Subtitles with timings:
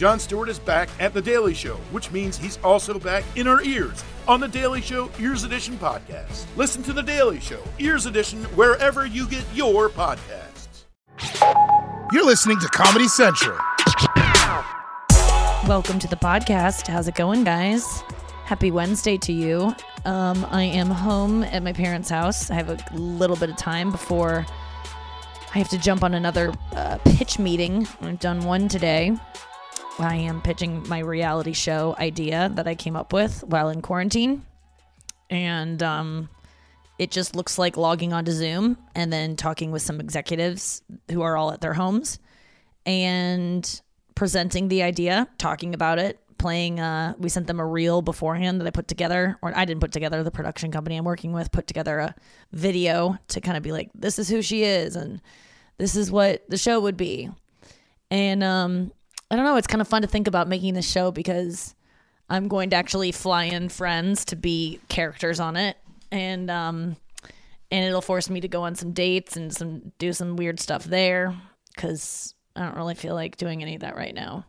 [0.00, 3.60] Jon Stewart is back at The Daily Show, which means he's also back in our
[3.60, 6.46] ears on The Daily Show Ears Edition podcast.
[6.56, 10.84] Listen to The Daily Show Ears Edition wherever you get your podcasts.
[12.12, 13.58] You're listening to Comedy Central.
[15.68, 16.86] Welcome to the podcast.
[16.86, 17.84] How's it going, guys?
[18.46, 19.74] Happy Wednesday to you.
[20.06, 22.50] Um, I am home at my parents' house.
[22.50, 24.46] I have a little bit of time before
[25.54, 27.86] I have to jump on another uh, pitch meeting.
[28.00, 29.14] I've done one today.
[29.98, 34.44] I am pitching my reality show idea that I came up with while in quarantine.
[35.28, 36.28] And um,
[36.98, 41.36] it just looks like logging onto Zoom and then talking with some executives who are
[41.36, 42.18] all at their homes
[42.86, 43.80] and
[44.14, 48.66] presenting the idea, talking about it, playing uh we sent them a reel beforehand that
[48.66, 51.66] I put together or I didn't put together the production company I'm working with put
[51.66, 52.14] together a
[52.50, 55.20] video to kind of be like this is who she is and
[55.76, 57.28] this is what the show would be.
[58.10, 58.90] And um
[59.30, 61.74] I don't know, it's kind of fun to think about making this show because
[62.28, 65.76] I'm going to actually fly in friends to be characters on it
[66.10, 66.96] and um
[67.70, 70.84] and it'll force me to go on some dates and some do some weird stuff
[70.84, 71.36] there
[71.76, 74.46] cuz I don't really feel like doing any of that right now.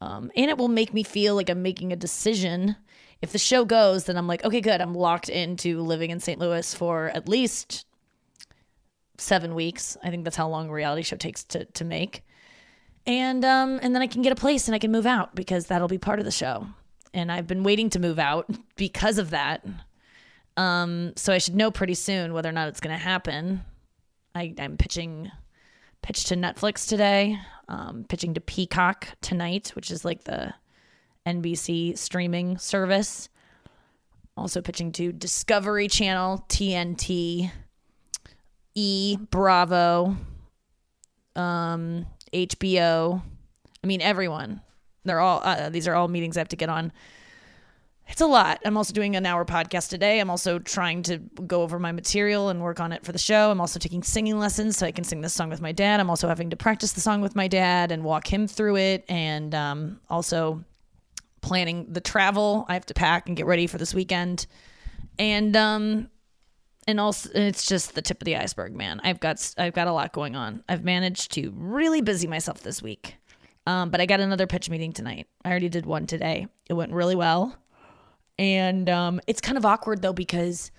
[0.00, 2.76] Um, and it will make me feel like I'm making a decision.
[3.20, 4.80] If the show goes, then I'm like, okay, good.
[4.80, 6.38] I'm locked into living in St.
[6.38, 7.86] Louis for at least
[9.18, 9.96] seven weeks.
[10.02, 12.22] I think that's how long a reality show takes to, to make.
[13.08, 15.66] And um, and then I can get a place and I can move out because
[15.66, 16.66] that'll be part of the show.
[17.14, 19.66] And I've been waiting to move out because of that.
[20.58, 23.64] Um, so I should know pretty soon whether or not it's going to happen.
[24.34, 25.30] I, I'm pitching
[26.02, 30.52] pitch to Netflix today, um, pitching to Peacock tonight, which is like the
[31.26, 33.30] NBC streaming service.
[34.36, 37.50] Also pitching to Discovery Channel, TNT,
[38.74, 40.16] E, Bravo,
[41.34, 43.22] um, HBO.
[43.82, 44.60] I mean, everyone.
[45.04, 46.92] They're all, uh, these are all meetings I have to get on
[48.08, 48.60] it's a lot.
[48.64, 50.18] I'm also doing an hour podcast today.
[50.18, 53.50] I'm also trying to go over my material and work on it for the show.
[53.50, 56.00] I'm also taking singing lessons so I can sing this song with my dad.
[56.00, 59.04] I'm also having to practice the song with my dad and walk him through it.
[59.08, 60.64] And um, also
[61.42, 62.64] planning the travel.
[62.68, 64.46] I have to pack and get ready for this weekend.
[65.18, 66.08] And um,
[66.88, 69.00] and also it's just the tip of the iceberg, man.
[69.04, 70.64] I've got I've got a lot going on.
[70.68, 73.16] I've managed to really busy myself this week.
[73.66, 75.26] Um, but I got another pitch meeting tonight.
[75.44, 76.48] I already did one today.
[76.70, 77.54] It went really well.
[78.38, 80.70] And um, it's kind of awkward though because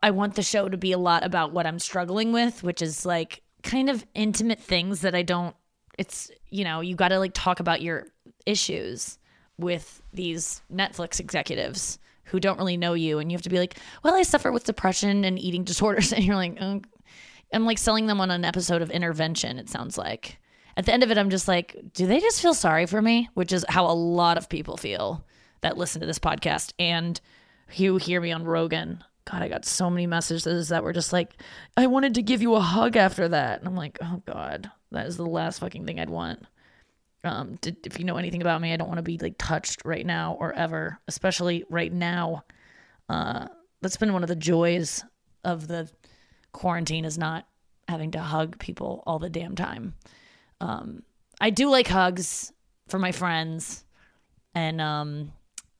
[0.00, 3.04] I want the show to be a lot about what I'm struggling with, which is
[3.04, 5.56] like kind of intimate things that I don't.
[5.98, 8.06] It's you know you got to like talk about your
[8.46, 9.18] issues
[9.58, 13.78] with these Netflix executives who don't really know you, and you have to be like,
[14.02, 16.80] well, I suffer with depression and eating disorders, and you're like, oh.
[17.54, 19.58] I'm like selling them on an episode of Intervention.
[19.58, 20.38] It sounds like.
[20.76, 23.28] At the end of it, I'm just like, do they just feel sorry for me?
[23.34, 25.22] Which is how a lot of people feel
[25.60, 27.20] that listen to this podcast and
[27.76, 29.04] who hear me on Rogan.
[29.24, 31.32] God, I got so many messages that were just like,
[31.76, 33.60] I wanted to give you a hug after that.
[33.60, 36.44] And I'm like, oh God, that is the last fucking thing I'd want.
[37.24, 40.04] Um, if you know anything about me, I don't want to be like touched right
[40.04, 42.44] now or ever, especially right now.
[43.08, 43.46] Uh,
[43.80, 45.04] that's been one of the joys
[45.44, 45.88] of the
[46.52, 47.46] quarantine is not
[47.88, 49.94] having to hug people all the damn time.
[50.60, 51.02] Um,
[51.40, 52.52] I do like hugs
[52.88, 53.84] for my friends,
[54.54, 55.32] and um,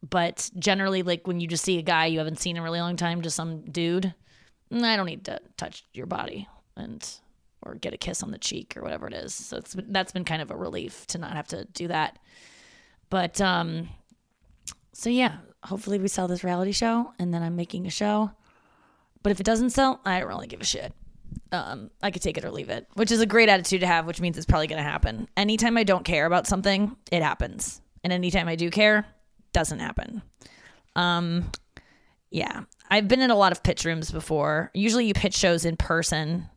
[0.09, 2.81] but generally, like when you just see a guy you haven't seen in a really
[2.81, 4.15] long time, just some dude,
[4.73, 7.09] mm, I don't need to touch your body and
[7.63, 9.35] or get a kiss on the cheek or whatever it is.
[9.35, 12.19] So it's that's been kind of a relief to not have to do that.
[13.11, 13.89] But um,
[14.93, 18.31] so yeah, hopefully we sell this reality show, and then I'm making a show.
[19.23, 20.93] But if it doesn't sell, I don't really give a shit.
[21.51, 24.07] Um, I could take it or leave it, which is a great attitude to have,
[24.07, 25.29] which means it's probably going to happen.
[25.37, 27.81] Anytime I don't care about something, it happens.
[28.05, 29.07] And anytime I do care,
[29.53, 30.23] doesn't happen.
[30.97, 31.51] Um,
[32.31, 34.71] yeah, I've been in a lot of pitch rooms before.
[34.75, 36.49] Usually, you pitch shows in person.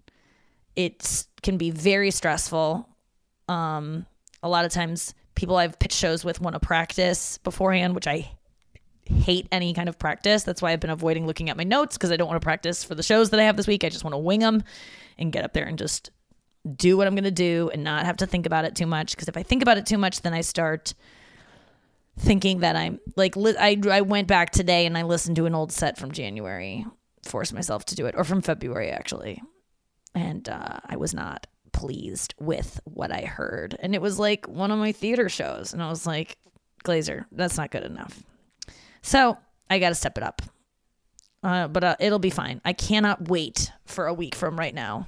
[0.76, 2.88] It can be very stressful.
[3.48, 4.06] Um,
[4.44, 8.32] a lot of times, people I've pitched shows with want to practice beforehand, which I
[9.06, 10.44] hate any kind of practice.
[10.44, 12.84] That's why I've been avoiding looking at my notes because I don't want to practice
[12.84, 13.84] for the shows that I have this week.
[13.84, 14.64] I just want to wing them
[15.18, 16.10] and get up there and just
[16.76, 19.12] do what I'm going to do and not have to think about it too much.
[19.12, 20.94] Because if I think about it too much, then I start
[22.18, 25.54] thinking that I'm like li- I I went back today and I listened to an
[25.54, 26.86] old set from January,
[27.24, 29.42] forced myself to do it, or from February actually,
[30.16, 34.72] and uh, I was not pleased with what I heard, and it was like one
[34.72, 36.38] of my theater shows, and I was like,
[36.84, 38.24] Glaser, that's not good enough.
[39.02, 39.38] So
[39.70, 40.42] I got to step it up,
[41.44, 42.62] uh, but uh, it'll be fine.
[42.66, 45.08] I cannot wait for a week from right now.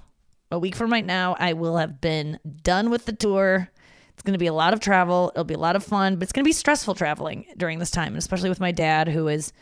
[0.51, 3.69] A week from right now, I will have been done with the tour
[4.18, 5.31] It's going to be a lot of travel.
[5.36, 7.92] It'll be a lot of fun, but it's going to be stressful traveling during this
[7.92, 9.53] time, especially with my dad, who has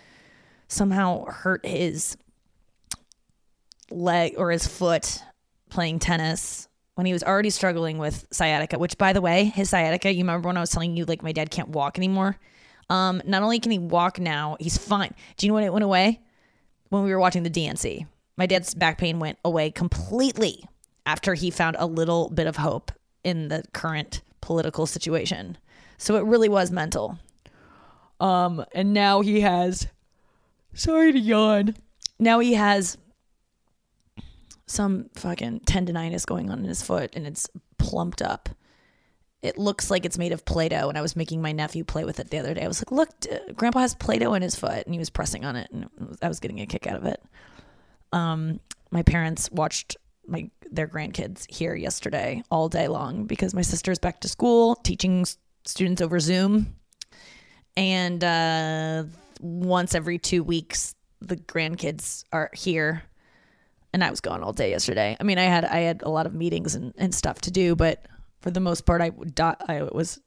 [0.69, 2.17] somehow hurt his
[3.91, 5.21] leg or his foot
[5.75, 10.11] playing tennis when he was already struggling with sciatica, which by the way, his sciatica,
[10.11, 12.39] you remember when I was telling you like my dad can't walk anymore?
[12.89, 15.13] Um, not only can he walk now, he's fine.
[15.35, 16.21] Do you know when it went away?
[16.89, 18.07] When we were watching the DNC.
[18.37, 20.63] My dad's back pain went away completely
[21.05, 22.91] after he found a little bit of hope
[23.25, 25.57] in the current political situation.
[25.97, 27.19] So it really was mental.
[28.21, 29.87] Um, and now he has
[30.73, 31.75] sorry to yawn.
[32.17, 32.97] Now he has
[34.67, 37.47] some fucking tendonitis going on in his foot and it's
[37.77, 38.49] plumped up.
[39.41, 40.89] It looks like it's made of Play Doh.
[40.89, 42.63] And I was making my nephew play with it the other day.
[42.63, 43.09] I was like, look,
[43.55, 44.85] Grandpa has Play Doh in his foot.
[44.85, 45.69] And he was pressing on it.
[45.71, 45.87] And
[46.21, 47.21] I was getting a kick out of it.
[48.11, 48.59] Um,
[48.89, 49.97] my parents watched
[50.27, 55.25] my their grandkids here yesterday all day long because my sister's back to school teaching
[55.63, 56.75] students over Zoom.
[57.77, 59.03] And uh,
[59.39, 63.03] once every two weeks, the grandkids are here
[63.95, 65.15] and I was gone all day yesterday.
[65.17, 67.77] I mean, I had I had a lot of meetings and, and stuff to do,
[67.77, 68.05] but
[68.41, 69.11] for the most part, I
[69.69, 70.19] I was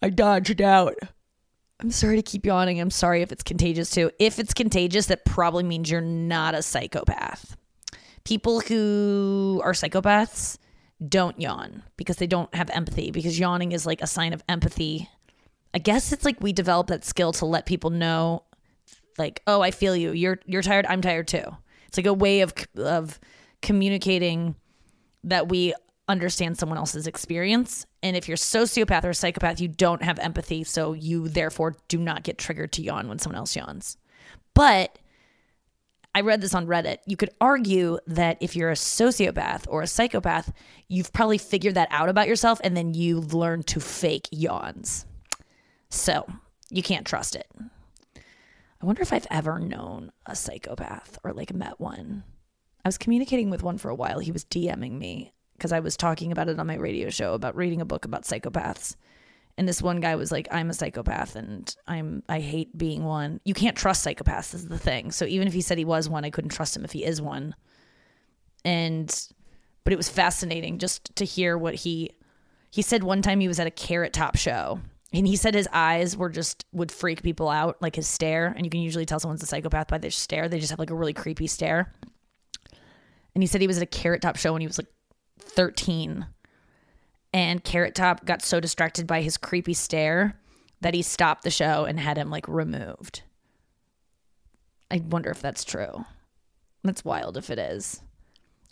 [0.00, 0.94] I dodged out.
[1.78, 2.80] I'm sorry to keep yawning.
[2.80, 4.10] I'm sorry if it's contagious too.
[4.18, 7.54] If it's contagious, that probably means you're not a psychopath.
[8.24, 10.56] People who are psychopaths
[11.06, 15.10] don't yawn because they don't have empathy because yawning is like a sign of empathy.
[15.74, 18.44] I guess it's like we develop that skill to let people know
[19.18, 20.12] like, "Oh, I feel you.
[20.12, 20.86] You're you're tired.
[20.88, 21.58] I'm tired too."
[21.96, 23.18] It's like a way of of
[23.62, 24.54] communicating
[25.24, 25.74] that we
[26.08, 27.86] understand someone else's experience.
[28.02, 32.22] And if you're sociopath or psychopath, you don't have empathy, so you therefore do not
[32.22, 33.96] get triggered to yawn when someone else yawns.
[34.52, 34.98] But
[36.14, 36.98] I read this on Reddit.
[37.06, 40.52] You could argue that if you're a sociopath or a psychopath,
[40.88, 45.06] you've probably figured that out about yourself and then you learn to fake yawns.
[45.88, 46.26] So
[46.68, 47.48] you can't trust it.
[48.80, 52.24] I wonder if I've ever known a psychopath or like met one.
[52.84, 54.18] I was communicating with one for a while.
[54.18, 57.56] He was DMing me because I was talking about it on my radio show about
[57.56, 58.96] reading a book about psychopaths.
[59.58, 63.40] And this one guy was like, I'm a psychopath and I'm I hate being one.
[63.44, 65.10] You can't trust psychopaths is the thing.
[65.10, 67.22] So even if he said he was one, I couldn't trust him if he is
[67.22, 67.54] one.
[68.64, 69.08] And
[69.84, 72.10] but it was fascinating just to hear what he
[72.70, 74.80] he said one time he was at a carrot top show
[75.12, 78.52] and he said his eyes were just would freak people out, like his stare.
[78.56, 80.48] And you can usually tell someone's a psychopath by their stare.
[80.48, 81.92] They just have like a really creepy stare.
[83.34, 84.88] And he said he was at a Carrot Top show when he was like
[85.38, 86.26] 13.
[87.32, 90.40] And Carrot Top got so distracted by his creepy stare
[90.80, 93.22] that he stopped the show and had him like removed.
[94.90, 96.04] I wonder if that's true.
[96.82, 98.00] That's wild if it is.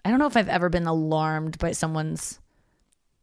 [0.05, 2.39] I don't know if I've ever been alarmed by someone's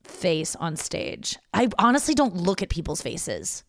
[0.03, 1.37] face on stage.
[1.53, 3.63] I honestly don't look at people's faces.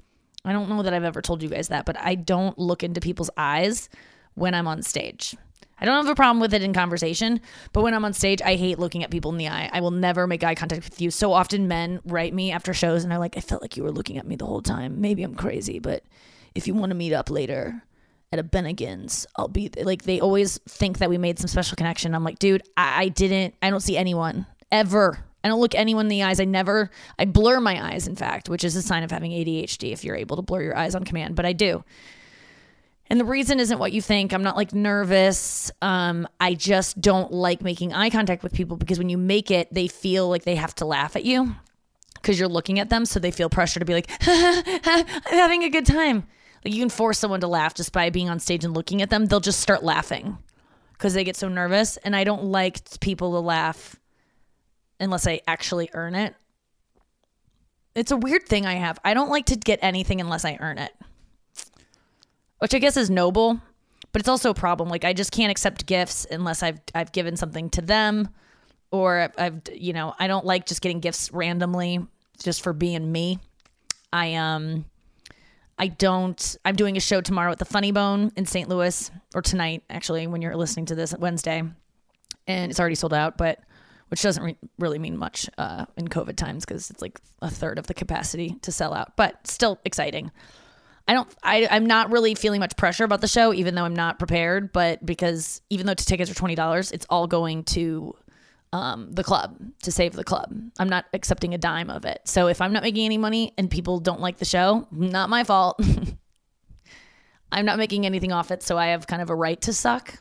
[0.44, 3.00] I don't know that I've ever told you guys that, but I don't look into
[3.00, 3.88] people's eyes
[4.34, 5.36] when I'm on stage.
[5.78, 7.40] I don't have a problem with it in conversation,
[7.72, 9.68] but when I'm on stage, I hate looking at people in the eye.
[9.72, 11.10] I will never make eye contact with you.
[11.10, 13.90] So often men write me after shows and they're like, I felt like you were
[13.90, 15.00] looking at me the whole time.
[15.00, 16.04] Maybe I'm crazy, but
[16.54, 17.82] if you want to meet up later
[18.30, 22.14] at a Bennigan's, I'll be like, they always think that we made some special connection.
[22.14, 26.06] I'm like, dude, I, I didn't, I don't see anyone ever I don't look anyone
[26.06, 26.40] in the eyes.
[26.40, 29.92] I never, I blur my eyes, in fact, which is a sign of having ADHD
[29.92, 31.84] if you're able to blur your eyes on command, but I do.
[33.08, 34.32] And the reason isn't what you think.
[34.32, 35.70] I'm not like nervous.
[35.82, 39.68] Um, I just don't like making eye contact with people because when you make it,
[39.70, 41.54] they feel like they have to laugh at you
[42.14, 43.04] because you're looking at them.
[43.04, 46.26] So they feel pressure to be like, I'm having a good time.
[46.64, 49.10] Like you can force someone to laugh just by being on stage and looking at
[49.10, 49.26] them.
[49.26, 50.38] They'll just start laughing
[50.92, 51.98] because they get so nervous.
[51.98, 53.96] And I don't like people to laugh
[55.02, 56.34] unless I actually earn it.
[57.94, 58.98] It's a weird thing I have.
[59.04, 60.92] I don't like to get anything unless I earn it,
[62.58, 63.60] which I guess is noble,
[64.12, 64.88] but it's also a problem.
[64.88, 68.28] Like I just can't accept gifts unless I've I've given something to them,
[68.90, 72.06] or I've you know I don't like just getting gifts randomly
[72.42, 73.38] just for being me.
[74.12, 74.86] I um
[75.78, 78.68] I don't I'm doing a show tomorrow at the Funny Bone in St.
[78.68, 81.62] Louis or tonight actually when you're listening to this Wednesday,
[82.46, 83.58] and it's already sold out, but
[84.12, 87.78] which doesn't re- really mean much uh, in COVID times because it's like a third
[87.78, 90.30] of the capacity to sell out, but still exciting.
[91.08, 93.96] I don't, I, I'm not really feeling much pressure about the show, even though I'm
[93.96, 98.14] not prepared, but because even though tickets are $20, it's all going to
[98.74, 100.54] um, the club to save the club.
[100.78, 102.20] I'm not accepting a dime of it.
[102.26, 105.42] So if I'm not making any money and people don't like the show, not my
[105.44, 105.80] fault.
[107.50, 110.18] I'm not making anything off it, so I have kind of a right to suck.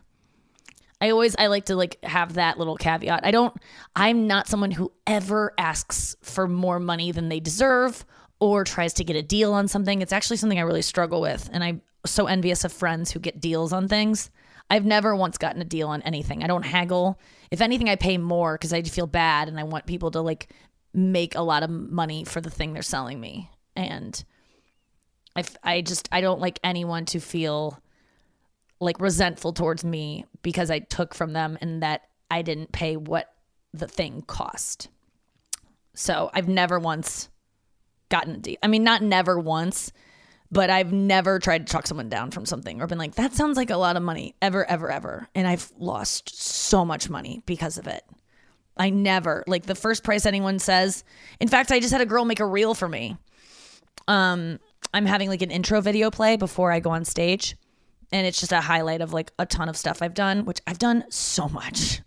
[1.01, 3.25] I always I like to like have that little caveat.
[3.25, 3.53] I don't
[3.95, 8.05] I'm not someone who ever asks for more money than they deserve
[8.39, 10.01] or tries to get a deal on something.
[10.01, 13.41] It's actually something I really struggle with and I'm so envious of friends who get
[13.41, 14.29] deals on things.
[14.69, 16.43] I've never once gotten a deal on anything.
[16.43, 17.19] I don't haggle.
[17.49, 20.53] If anything I pay more cuz I feel bad and I want people to like
[20.93, 23.49] make a lot of money for the thing they're selling me.
[23.75, 24.23] And
[25.35, 27.81] I I just I don't like anyone to feel
[28.81, 33.31] like resentful towards me because I took from them and that I didn't pay what
[33.73, 34.89] the thing cost.
[35.93, 37.29] So I've never once
[38.09, 38.57] gotten a deal.
[38.63, 39.91] I mean, not never once,
[40.51, 43.55] but I've never tried to talk someone down from something or been like, that sounds
[43.55, 45.29] like a lot of money ever, ever, ever.
[45.35, 48.03] And I've lost so much money because of it.
[48.75, 51.03] I never, like the first price anyone says.
[51.39, 53.15] In fact, I just had a girl make a reel for me.
[54.07, 54.59] Um,
[54.93, 57.55] I'm having like an intro video play before I go on stage
[58.11, 60.79] and it's just a highlight of like a ton of stuff I've done, which I've
[60.79, 62.01] done so much.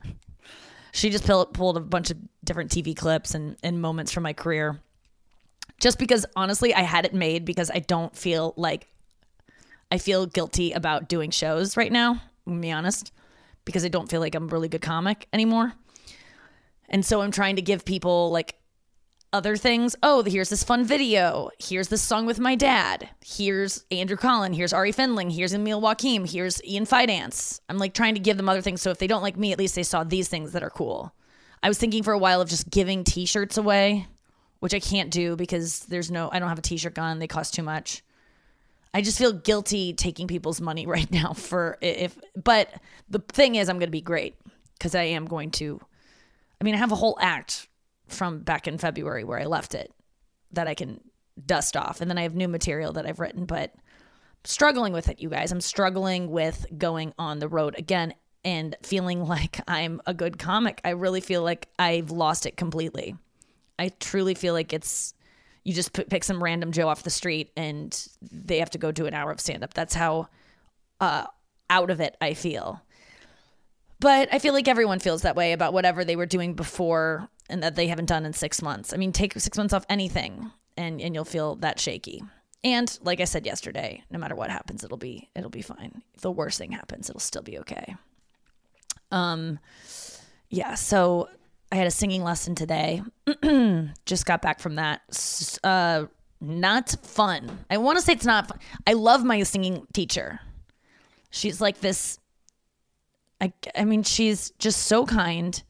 [0.93, 4.81] she just pulled a bunch of different TV clips and, and moments from my career.
[5.81, 8.87] Just because honestly, I had it made because I don't feel like
[9.91, 13.13] I feel guilty about doing shows right now, to be honest,
[13.65, 15.73] because I don't feel like I'm a really good comic anymore.
[16.89, 18.57] And so I'm trying to give people like
[19.35, 19.97] other things.
[20.01, 21.51] Oh, here's this fun video.
[21.59, 23.09] Here's this song with my dad.
[23.23, 24.53] Here's Andrew Collin.
[24.53, 25.29] Here's Ari Findling.
[25.29, 26.25] Here's Emil Joachim.
[26.25, 27.61] Here's Ian Fidance.
[27.69, 28.81] I'm like trying to give them other things.
[28.81, 31.13] So if they don't like me, at least they saw these things that are cool.
[31.65, 34.07] I was thinking for a while of just giving t shirts away,
[34.61, 37.19] which I can't do because there's no, I don't have a t shirt gun.
[37.19, 38.05] They cost too much.
[38.95, 42.73] I just feel guilty taking people's money right now for if, but
[43.11, 44.37] the thing is, I'm going to be great
[44.79, 45.81] because I am going to,
[46.61, 47.67] I mean, I have a whole act
[48.09, 49.93] from back in February where I left it
[50.53, 51.01] that I can
[51.45, 52.01] dust off.
[52.01, 53.75] And then I have new material that I've written, but
[54.45, 55.53] struggling with it, you guys.
[55.53, 60.81] I'm struggling with going on the road again and feeling like I'm a good comic.
[60.85, 63.17] I really feel like I've lost it completely.
[63.79, 65.15] I truly feel like it's
[65.65, 69.07] you just pick some random Joe off the street and they have to go do
[69.07, 69.73] an hour of stand up.
[69.73, 70.29] That's how
[71.01, 71.25] uh,
[71.71, 72.83] out of it I feel.
[73.99, 77.63] But I feel like everyone feels that way about whatever they were doing before and
[77.63, 78.93] that they haven't done in six months.
[78.93, 82.23] I mean, take six months off anything and, and you'll feel that shaky.
[82.63, 86.03] And like I said yesterday, no matter what happens, it'll be it'll be fine.
[86.15, 87.97] If the worst thing happens, it'll still be okay.
[89.11, 89.59] Um
[90.49, 91.29] yeah, so
[91.71, 93.03] I had a singing lesson today.
[94.07, 95.03] Just got back from that.
[95.63, 96.07] Uh
[96.41, 97.65] not fun.
[97.71, 98.59] I want to say it's not fun.
[98.87, 100.41] I love my singing teacher.
[101.31, 102.19] She's like this
[103.43, 105.63] I I mean, she's just so kind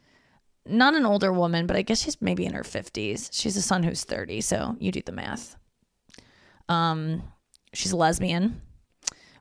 [0.66, 3.28] not an older woman, but I guess she's maybe in her 50s.
[3.32, 5.56] She's a son who's 30, so you do the math.
[6.68, 7.22] Um,
[7.72, 8.62] she's a lesbian,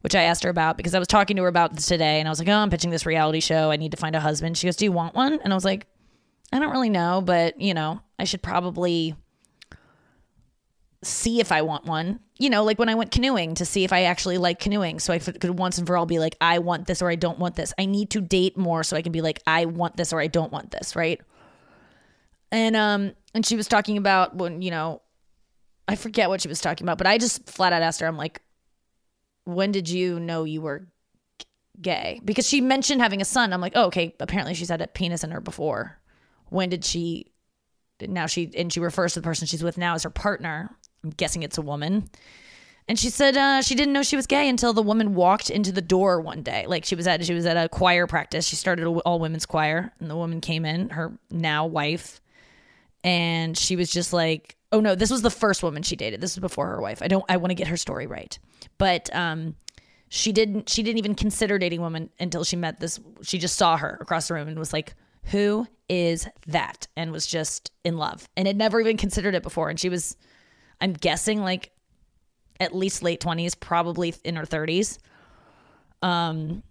[0.02, 2.28] which I asked her about because I was talking to her about this today, and
[2.28, 3.72] I was like, "Oh, I'm pitching this reality show.
[3.72, 5.66] I need to find a husband." She goes, "Do you want one?" And I was
[5.66, 5.88] like,
[6.52, 9.16] "I don't really know, but you know, I should probably."
[11.06, 12.20] See if I want one.
[12.38, 15.00] You know, like when I went canoeing to see if I actually like canoeing.
[15.00, 17.40] So I could once and for all be like, I want this or I don't
[17.40, 17.74] want this.
[17.78, 20.28] I need to date more so I can be like, I want this or I
[20.28, 21.22] don't want this, right?
[22.52, 25.02] And um, and she was talking about when, you know,
[25.88, 28.18] I forget what she was talking about, but I just flat out asked her, I'm
[28.18, 28.42] like,
[29.46, 30.88] when did you know you were
[31.82, 32.22] gay?
[32.24, 33.52] Because she mentioned having a son.
[33.52, 36.00] I'm like, oh, okay, apparently she's had a penis in her before.
[36.50, 37.32] When did she
[38.02, 41.12] now she and she refers to the person she's with now as her partner I'm
[41.12, 42.10] guessing it's a woman.
[42.88, 45.72] And she said uh, she didn't know she was gay until the woman walked into
[45.72, 46.66] the door one day.
[46.68, 48.46] Like she was at she was at a choir practice.
[48.46, 52.20] She started an all women's choir, and the woman came in, her now wife,
[53.04, 56.20] and she was just like, "Oh no, this was the first woman she dated.
[56.20, 57.02] This was before her wife.
[57.02, 57.24] I don't.
[57.30, 58.38] I want to get her story right,
[58.78, 59.56] but um,
[60.10, 60.68] she didn't.
[60.68, 63.00] She didn't even consider dating women until she met this.
[63.22, 64.94] She just saw her across the room and was like,
[65.26, 69.70] "Who is that?" And was just in love, and had never even considered it before.
[69.70, 70.18] And she was
[70.82, 71.72] I'm guessing like
[72.60, 74.98] at least late 20s, probably in her 30s.
[76.02, 76.64] Um,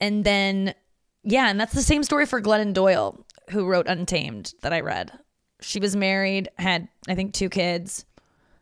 [0.00, 0.74] and then,
[1.22, 5.12] yeah, and that's the same story for Glennon Doyle, who wrote Untamed that I read.
[5.60, 8.04] She was married, had, I think, two kids,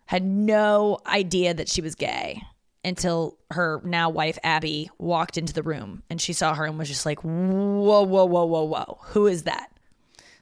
[0.06, 2.42] had no idea that she was gay
[2.84, 6.88] until her now wife, Abby, walked into the room and she saw her and was
[6.88, 8.98] just like, whoa, whoa, whoa, whoa, whoa.
[9.08, 9.70] Who is that?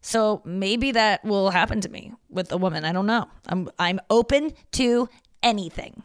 [0.00, 2.84] So maybe that will happen to me with a woman.
[2.84, 3.28] I don't know.
[3.46, 5.08] I'm I'm open to
[5.42, 6.02] anything.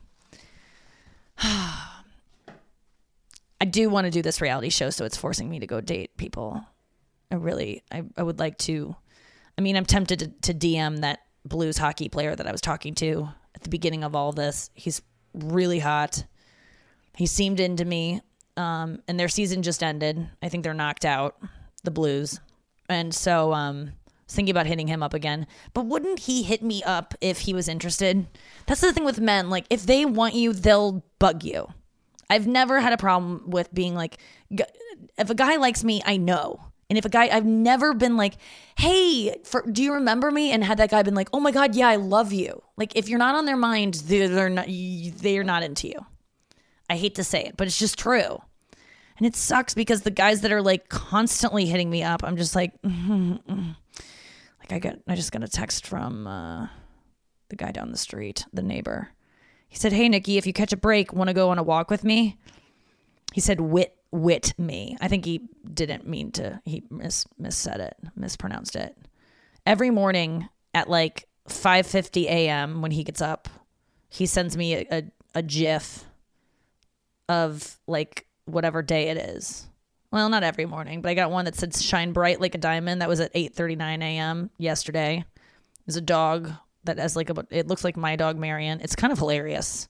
[3.61, 6.17] I do want to do this reality show, so it's forcing me to go date
[6.17, 6.63] people.
[7.31, 8.95] I really, I, I would like to.
[9.57, 12.93] I mean, I'm tempted to, to DM that blues hockey player that I was talking
[12.95, 14.69] to at the beginning of all this.
[14.73, 15.01] He's
[15.33, 16.25] really hot.
[17.15, 18.21] He seemed into me.
[18.57, 20.27] um, and their season just ended.
[20.41, 21.37] I think they're knocked out,
[21.83, 22.39] the Blues,
[22.89, 23.93] and so um,
[24.25, 25.45] I was thinking about hitting him up again.
[25.75, 28.25] But wouldn't he hit me up if he was interested?
[28.65, 29.51] That's the thing with men.
[29.51, 31.67] Like, if they want you, they'll bug you.
[32.27, 34.17] I've never had a problem with being like,
[34.49, 36.59] if a guy likes me, I know.
[36.89, 38.37] And if a guy, I've never been like,
[38.79, 40.51] hey, for, do you remember me?
[40.51, 42.63] And had that guy been like, oh my God, yeah, I love you.
[42.77, 46.05] Like, if you're not on their mind, they're, they're not, they're not into you.
[46.89, 48.39] I hate to say it, but it's just true.
[49.17, 52.55] And it sucks because the guys that are like constantly hitting me up, I'm just
[52.55, 53.71] like, mm-hmm, mm-hmm.
[54.69, 56.67] Like I got, I just got a text from uh,
[57.49, 59.09] the guy down the street, the neighbor.
[59.67, 61.91] He said, "Hey Nikki, if you catch a break, want to go on a walk
[61.91, 62.37] with me?"
[63.33, 66.61] He said, "Wit, wit me." I think he didn't mean to.
[66.65, 68.97] He mis missaid it, mispronounced it.
[69.65, 72.81] Every morning at like 5:50 a.m.
[72.81, 73.49] when he gets up,
[74.09, 75.03] he sends me a, a,
[75.35, 76.05] a GIF
[77.29, 79.67] of like whatever day it is.
[80.15, 83.01] Well, not every morning, but I got one that said "Shine bright like a diamond."
[83.01, 84.49] That was at 8:39 a.m.
[84.57, 85.25] yesterday.
[85.85, 86.53] There's a dog
[86.85, 87.45] that has like a.
[87.49, 88.79] It looks like my dog Marion.
[88.79, 89.89] It's kind of hilarious.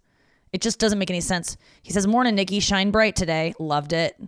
[0.51, 1.57] It just doesn't make any sense.
[1.83, 2.59] He says, "Morning, Nikki.
[2.59, 3.53] Shine bright today.
[3.59, 4.19] Loved it."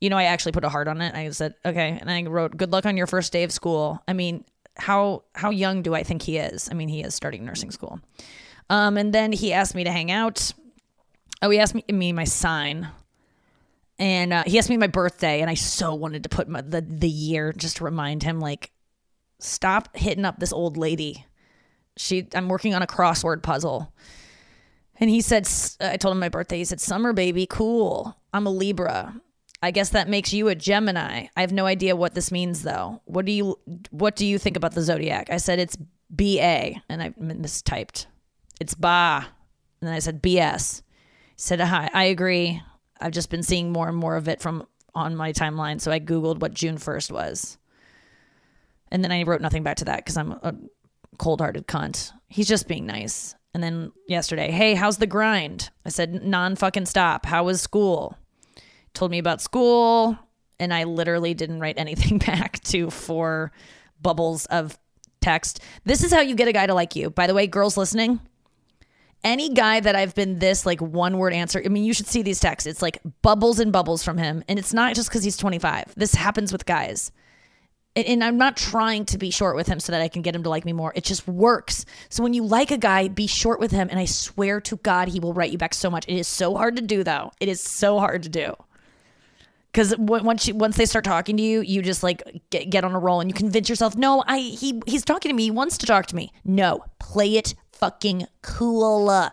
[0.00, 1.14] You know, I actually put a heart on it.
[1.14, 4.14] I said, "Okay," and I wrote, "Good luck on your first day of school." I
[4.14, 4.44] mean,
[4.76, 6.68] how how young do I think he is?
[6.68, 8.00] I mean, he is starting nursing school.
[8.68, 10.52] Um, and then he asked me to hang out.
[11.42, 12.88] Oh, he asked me me my sign
[14.02, 16.80] and uh, he asked me my birthday and i so wanted to put my, the,
[16.80, 18.72] the year just to remind him like
[19.42, 21.26] stop hitting up this old lady.
[21.96, 23.92] She i'm working on a crossword puzzle.
[24.98, 25.48] And he said
[25.80, 26.58] i told him my birthday.
[26.58, 28.16] He said summer baby cool.
[28.32, 29.20] I'm a libra.
[29.64, 31.26] I guess that makes you a gemini.
[31.36, 33.02] I have no idea what this means though.
[33.04, 33.58] What do you
[33.90, 35.30] what do you think about the zodiac?
[35.30, 35.76] I said it's
[36.10, 38.06] ba and i mistyped.
[38.60, 39.26] It's ba.
[39.80, 42.62] And then i said bs he said hi i agree
[43.02, 45.80] I've just been seeing more and more of it from on my timeline.
[45.80, 47.58] So I Googled what June 1st was.
[48.90, 50.54] And then I wrote nothing back to that because I'm a
[51.18, 52.12] cold hearted cunt.
[52.28, 53.34] He's just being nice.
[53.54, 55.70] And then yesterday, hey, how's the grind?
[55.84, 57.26] I said, non fucking stop.
[57.26, 58.16] How was school?
[58.94, 60.18] Told me about school.
[60.58, 63.52] And I literally didn't write anything back to four
[64.00, 64.78] bubbles of
[65.20, 65.60] text.
[65.84, 67.10] This is how you get a guy to like you.
[67.10, 68.20] By the way, girls listening,
[69.24, 72.22] any guy that I've been this like one word answer, I mean, you should see
[72.22, 72.66] these texts.
[72.66, 74.42] It's like bubbles and bubbles from him.
[74.48, 75.94] And it's not just because he's 25.
[75.96, 77.12] This happens with guys.
[77.94, 80.34] And, and I'm not trying to be short with him so that I can get
[80.34, 80.92] him to like me more.
[80.96, 81.84] It just works.
[82.08, 83.88] So when you like a guy, be short with him.
[83.90, 86.06] And I swear to God, he will write you back so much.
[86.08, 87.30] It is so hard to do, though.
[87.38, 88.54] It is so hard to do.
[89.70, 92.92] Because once you, once they start talking to you, you just like get, get on
[92.92, 95.44] a roll and you convince yourself, no, I he he's talking to me.
[95.44, 96.30] He wants to talk to me.
[96.44, 99.28] No, play it fucking cool.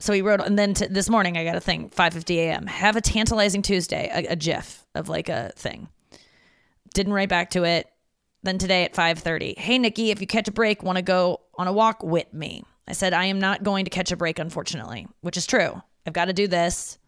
[0.00, 2.66] So he wrote, and then t- this morning I got a thing, 5:50 a.m.
[2.66, 5.86] Have a tantalizing Tuesday, a, a GIF of like a thing.
[6.94, 7.86] Didn't write back to it.
[8.42, 11.68] Then today at 5:30, hey Nikki, if you catch a break, want to go on
[11.68, 12.64] a walk with me?
[12.88, 15.80] I said I am not going to catch a break, unfortunately, which is true.
[16.08, 16.98] I've got to do this.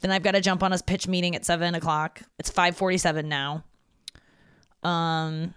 [0.00, 2.22] Then I've got to jump on a pitch meeting at seven o'clock.
[2.38, 3.62] It's 5:47 now.
[4.82, 5.54] Um,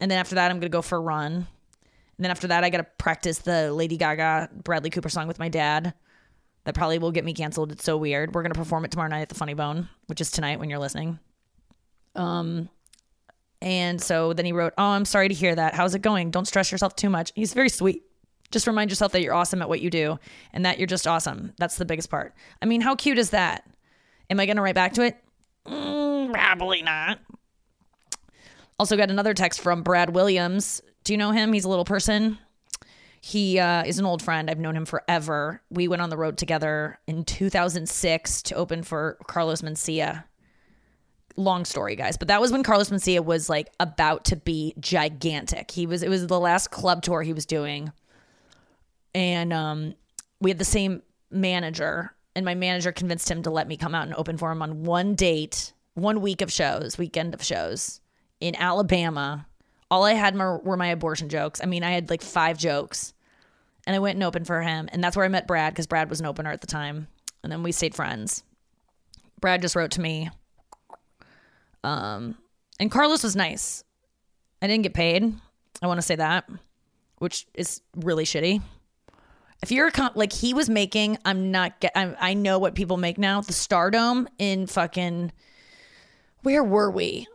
[0.00, 1.46] and then after that, I'm gonna go for a run.
[2.18, 5.38] And then after that, I got to practice the Lady Gaga Bradley Cooper song with
[5.38, 5.94] my dad.
[6.64, 7.72] That probably will get me canceled.
[7.72, 8.34] It's so weird.
[8.34, 10.78] We're gonna perform it tomorrow night at the Funny Bone, which is tonight when you're
[10.78, 11.18] listening.
[12.14, 12.68] Um,
[13.62, 15.74] and so then he wrote, "Oh, I'm sorry to hear that.
[15.74, 16.30] How's it going?
[16.30, 18.02] Don't stress yourself too much." He's very sweet.
[18.50, 20.18] Just remind yourself that you're awesome at what you do
[20.52, 21.54] and that you're just awesome.
[21.58, 22.34] That's the biggest part.
[22.60, 23.64] I mean, how cute is that?
[24.28, 25.16] Am I going to write back to it?
[25.66, 27.18] Mm, probably not.
[28.78, 30.82] Also, got another text from Brad Williams.
[31.08, 31.54] Do you know him?
[31.54, 32.36] He's a little person.
[33.22, 34.50] He uh, is an old friend.
[34.50, 35.62] I've known him forever.
[35.70, 40.24] We went on the road together in 2006 to open for Carlos Mencia.
[41.34, 45.70] Long story, guys, but that was when Carlos Mencia was like about to be gigantic.
[45.70, 46.02] He was.
[46.02, 47.90] It was the last club tour he was doing
[49.14, 49.94] and um,
[50.42, 54.06] we had the same manager and my manager convinced him to let me come out
[54.06, 58.02] and open for him on one date one week of shows weekend of shows
[58.40, 59.47] in alabama
[59.90, 63.12] all i had were my abortion jokes i mean i had like five jokes
[63.86, 66.10] and i went and opened for him and that's where i met brad because brad
[66.10, 67.08] was an opener at the time
[67.42, 68.42] and then we stayed friends
[69.40, 70.30] brad just wrote to me
[71.84, 72.36] um
[72.80, 73.84] and carlos was nice
[74.62, 75.32] i didn't get paid
[75.82, 76.48] i want to say that
[77.18, 78.60] which is really shitty
[79.62, 81.92] if you're a comp, like he was making, I'm not get.
[81.96, 83.40] I'm, I know what people make now.
[83.40, 85.32] The Stardome in fucking,
[86.42, 87.26] where were we?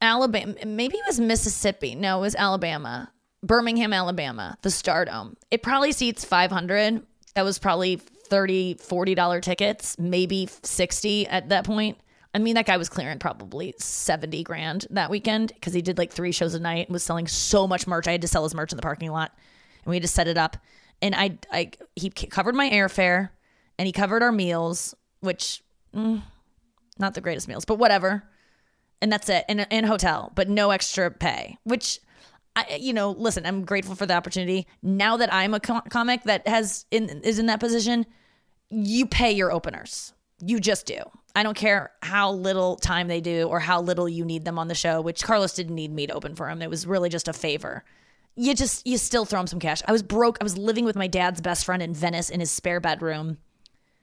[0.00, 0.54] Alabama.
[0.64, 1.94] Maybe it was Mississippi.
[1.94, 3.12] No, it was Alabama.
[3.42, 4.56] Birmingham, Alabama.
[4.62, 5.34] The Stardome.
[5.50, 7.02] It probably seats 500.
[7.34, 11.98] That was probably 30 40 dollar tickets maybe 60 at that point
[12.32, 16.12] i mean that guy was clearing probably 70 grand that weekend because he did like
[16.12, 18.54] three shows a night and was selling so much merch i had to sell his
[18.54, 19.32] merch in the parking lot
[19.84, 20.56] and we had to set it up
[21.02, 23.30] and i i he covered my airfare
[23.78, 26.22] and he covered our meals which mm,
[27.00, 28.22] not the greatest meals but whatever
[29.02, 32.00] and that's it and and hotel but no extra pay which
[32.56, 34.66] I, you know, listen, I'm grateful for the opportunity.
[34.82, 38.06] Now that I'm a com- comic that has in is in that position,
[38.70, 40.12] you pay your openers.
[40.40, 40.98] You just do.
[41.34, 44.68] I don't care how little time they do or how little you need them on
[44.68, 46.60] the show, which Carlos didn't need me to open for him.
[46.60, 47.84] It was really just a favor.
[48.36, 49.82] You just you still throw him some cash.
[49.86, 50.38] I was broke.
[50.40, 53.38] I was living with my dad's best friend in Venice in his spare bedroom.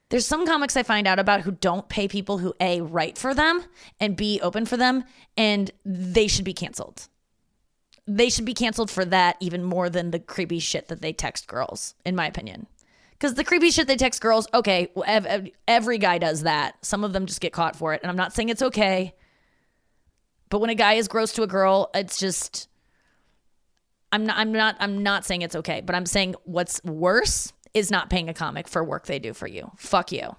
[0.10, 3.34] There's some comics I find out about who don't pay people who A write for
[3.34, 3.64] them
[4.00, 5.04] and B open for them
[5.36, 7.10] and they should be canceled
[8.08, 11.48] they should be canceled for that even more than the creepy shit that they text
[11.48, 12.66] girls, in my opinion.
[13.12, 14.90] Because the creepy shit they text girls, okay,
[15.68, 16.78] every guy does that.
[16.86, 18.02] Some of them just get caught for it.
[18.02, 19.14] And I'm not saying it's okay.
[20.50, 22.70] But when a guy is gross to a girl, it's just
[24.14, 27.92] I'm not I'm not I'm not saying it's okay, but I'm saying what's worse is
[27.92, 29.72] not paying a comic for work they do for you.
[29.78, 30.36] Fuck you.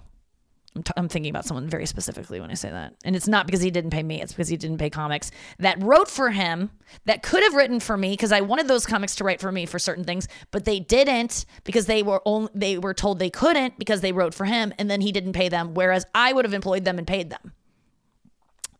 [0.75, 2.93] I'm, t- I'm, thinking about someone very specifically when I say that.
[3.03, 5.81] And it's not because he didn't pay me, it's because he didn't pay comics that
[5.81, 6.69] wrote for him,
[7.05, 9.65] that could have written for me because I wanted those comics to write for me
[9.65, 13.79] for certain things, but they didn't because they were only, they were told they couldn't
[13.79, 16.53] because they wrote for him and then he didn't pay them whereas I would have
[16.53, 17.53] employed them and paid them.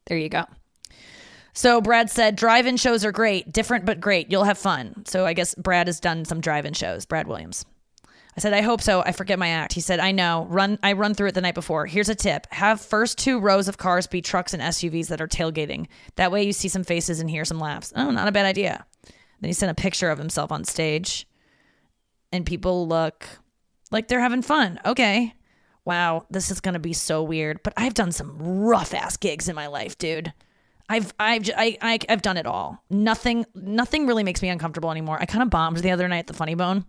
[0.05, 0.45] There you go.
[1.53, 4.31] So Brad said drive-in shows are great, different but great.
[4.31, 5.05] You'll have fun.
[5.05, 7.65] So I guess Brad has done some drive-in shows, Brad Williams.
[8.39, 9.01] I said, I hope so.
[9.01, 9.73] I forget my act.
[9.73, 10.47] He said, I know.
[10.49, 11.85] Run I run through it the night before.
[11.85, 12.47] Here's a tip.
[12.51, 15.87] Have first two rows of cars be trucks and SUVs that are tailgating.
[16.15, 17.91] That way you see some faces and hear some laughs.
[17.97, 18.85] Oh, not a bad idea.
[19.41, 21.27] Then he sent a picture of himself on stage.
[22.31, 23.27] And people look
[23.91, 24.79] like they're having fun.
[24.85, 25.33] Okay.
[25.83, 27.61] Wow, this is gonna be so weird.
[27.61, 30.31] But I've done some rough ass gigs in my life, dude.
[30.87, 32.81] I've I've I, I have done it all.
[32.89, 35.17] Nothing nothing really makes me uncomfortable anymore.
[35.19, 36.85] I kind of bombed the other night at the Funny Bone.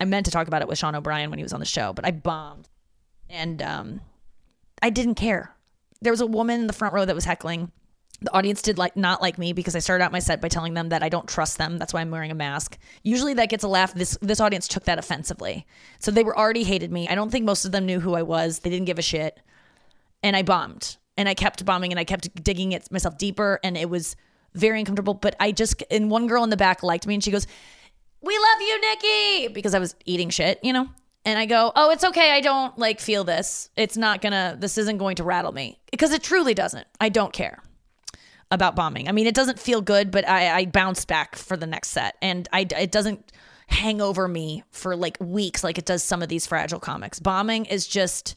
[0.00, 1.92] I meant to talk about it with Sean O'Brien when he was on the show,
[1.92, 2.68] but I bombed.
[3.30, 4.00] And um,
[4.82, 5.54] I didn't care.
[6.02, 7.72] There was a woman in the front row that was heckling.
[8.20, 10.74] The audience did like not like me because I started out my set by telling
[10.74, 11.78] them that I don't trust them.
[11.78, 12.78] That's why I'm wearing a mask.
[13.02, 13.94] Usually that gets a laugh.
[13.94, 15.66] This this audience took that offensively.
[15.98, 17.08] So they were already hated me.
[17.08, 18.60] I don't think most of them knew who I was.
[18.60, 19.40] They didn't give a shit.
[20.22, 20.96] And I bombed.
[21.16, 24.16] And I kept bombing and I kept digging it myself deeper and it was
[24.54, 25.14] very uncomfortable.
[25.14, 27.46] But I just and one girl in the back liked me and she goes,
[28.24, 30.88] we love you, Nikki, because I was eating shit, you know?
[31.26, 32.32] And I go, oh, it's okay.
[32.32, 33.70] I don't like feel this.
[33.76, 36.86] It's not gonna, this isn't going to rattle me because it truly doesn't.
[37.00, 37.62] I don't care
[38.50, 39.08] about bombing.
[39.08, 42.16] I mean, it doesn't feel good, but I, I bounce back for the next set
[42.20, 43.32] and I, it doesn't
[43.68, 47.18] hang over me for like weeks like it does some of these fragile comics.
[47.18, 48.36] Bombing is just,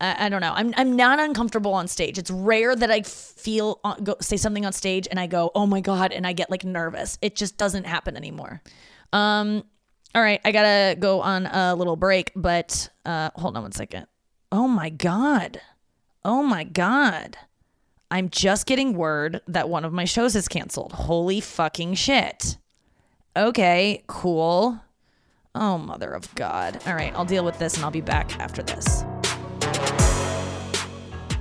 [0.00, 0.52] I, I don't know.
[0.52, 2.18] I'm, I'm not uncomfortable on stage.
[2.18, 5.66] It's rare that I feel, uh, go, say something on stage and I go, oh
[5.66, 7.18] my God, and I get like nervous.
[7.22, 8.62] It just doesn't happen anymore.
[9.12, 9.64] Um,
[10.14, 14.06] all right, I gotta go on a little break, but uh, hold on one second.
[14.52, 15.60] Oh my god,
[16.24, 17.36] oh my god,
[18.10, 20.92] I'm just getting word that one of my shows is canceled.
[20.92, 22.58] Holy fucking shit.
[23.36, 24.80] Okay, cool.
[25.54, 26.80] Oh mother of God.
[26.86, 29.04] All right, I'll deal with this and I'll be back after this.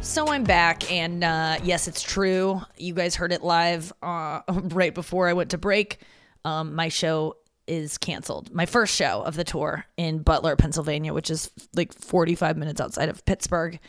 [0.02, 2.62] So I'm back, and uh, yes, it's true.
[2.78, 6.00] You guys heard it live uh, right before I went to break.
[6.46, 7.36] Um, my show
[7.70, 8.54] is canceled.
[8.54, 13.10] My first show of the tour in Butler, Pennsylvania, which is like 45 minutes outside
[13.10, 13.80] of Pittsburgh,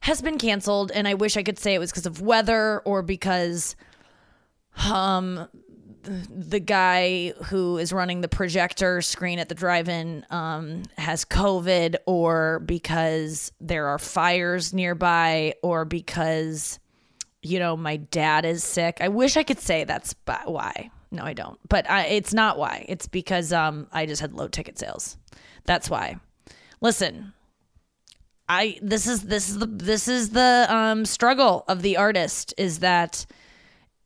[0.00, 0.90] has been canceled.
[0.92, 3.76] And I wish I could say it was because of weather or because
[4.86, 5.48] um
[6.04, 12.60] the guy who is running the projector screen at the drive-in um, has COVID, or
[12.60, 16.78] because there are fires nearby, or because
[17.42, 18.98] you know my dad is sick.
[19.00, 20.90] I wish I could say that's why.
[21.12, 21.58] No, I don't.
[21.68, 22.86] But I, it's not why.
[22.88, 25.18] It's because um, I just had low ticket sales.
[25.64, 26.16] That's why.
[26.80, 27.32] Listen,
[28.48, 32.80] I this is this is the this is the um, struggle of the artist is
[32.80, 33.24] that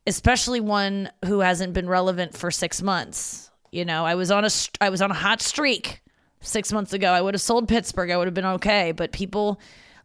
[0.07, 3.51] especially one who hasn't been relevant for six months.
[3.71, 6.03] You know, I was on a I was on a hot streak
[6.41, 7.13] six months ago.
[7.13, 8.11] I would have sold Pittsburgh.
[8.11, 8.93] I would have been okay.
[8.93, 9.61] But people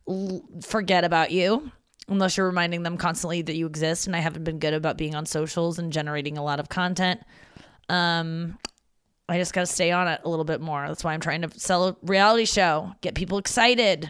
[0.07, 1.71] l- forget about you
[2.07, 4.07] unless you're reminding them constantly that you exist.
[4.07, 7.21] And I haven't been good about being on socials and generating a lot of content.
[7.89, 8.57] Um,
[9.29, 10.87] I just got to stay on it a little bit more.
[10.87, 14.09] That's why I'm trying to sell a reality show, get people excited.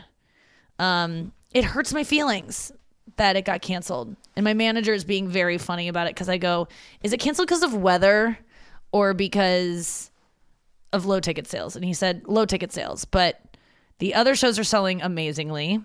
[0.80, 2.72] Um, it hurts my feelings
[3.18, 4.16] that it got canceled.
[4.36, 6.68] And my manager is being very funny about it because I go,
[7.04, 8.40] is it canceled because of weather
[8.92, 10.10] or because
[10.92, 11.76] of low ticket sales?
[11.76, 13.06] And he said, low ticket sales.
[13.06, 13.42] But
[14.02, 15.80] The other shows are selling amazingly.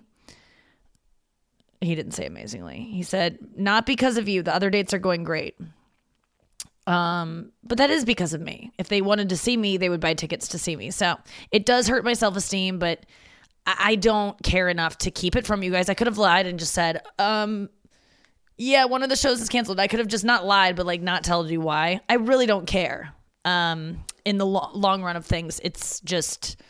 [1.81, 2.89] He didn't say amazingly.
[2.91, 4.43] He said, not because of you.
[4.43, 5.57] The other dates are going great.
[6.87, 8.73] Um, but that is because of me.
[8.79, 10.91] If they wanted to see me, they would buy tickets to see me.
[10.91, 11.17] So
[11.51, 13.05] it does hurt my self esteem, but
[13.67, 15.89] I, don't care enough to keep it from you guys.
[15.89, 17.69] I could have lied and just said, um,
[18.57, 19.81] yeah, one of the shows is canceled.
[19.81, 22.01] I could have just not lied, but like not told you why.
[22.09, 23.13] I really don't care.
[23.45, 26.61] Um, in the lo- long run of things, it's just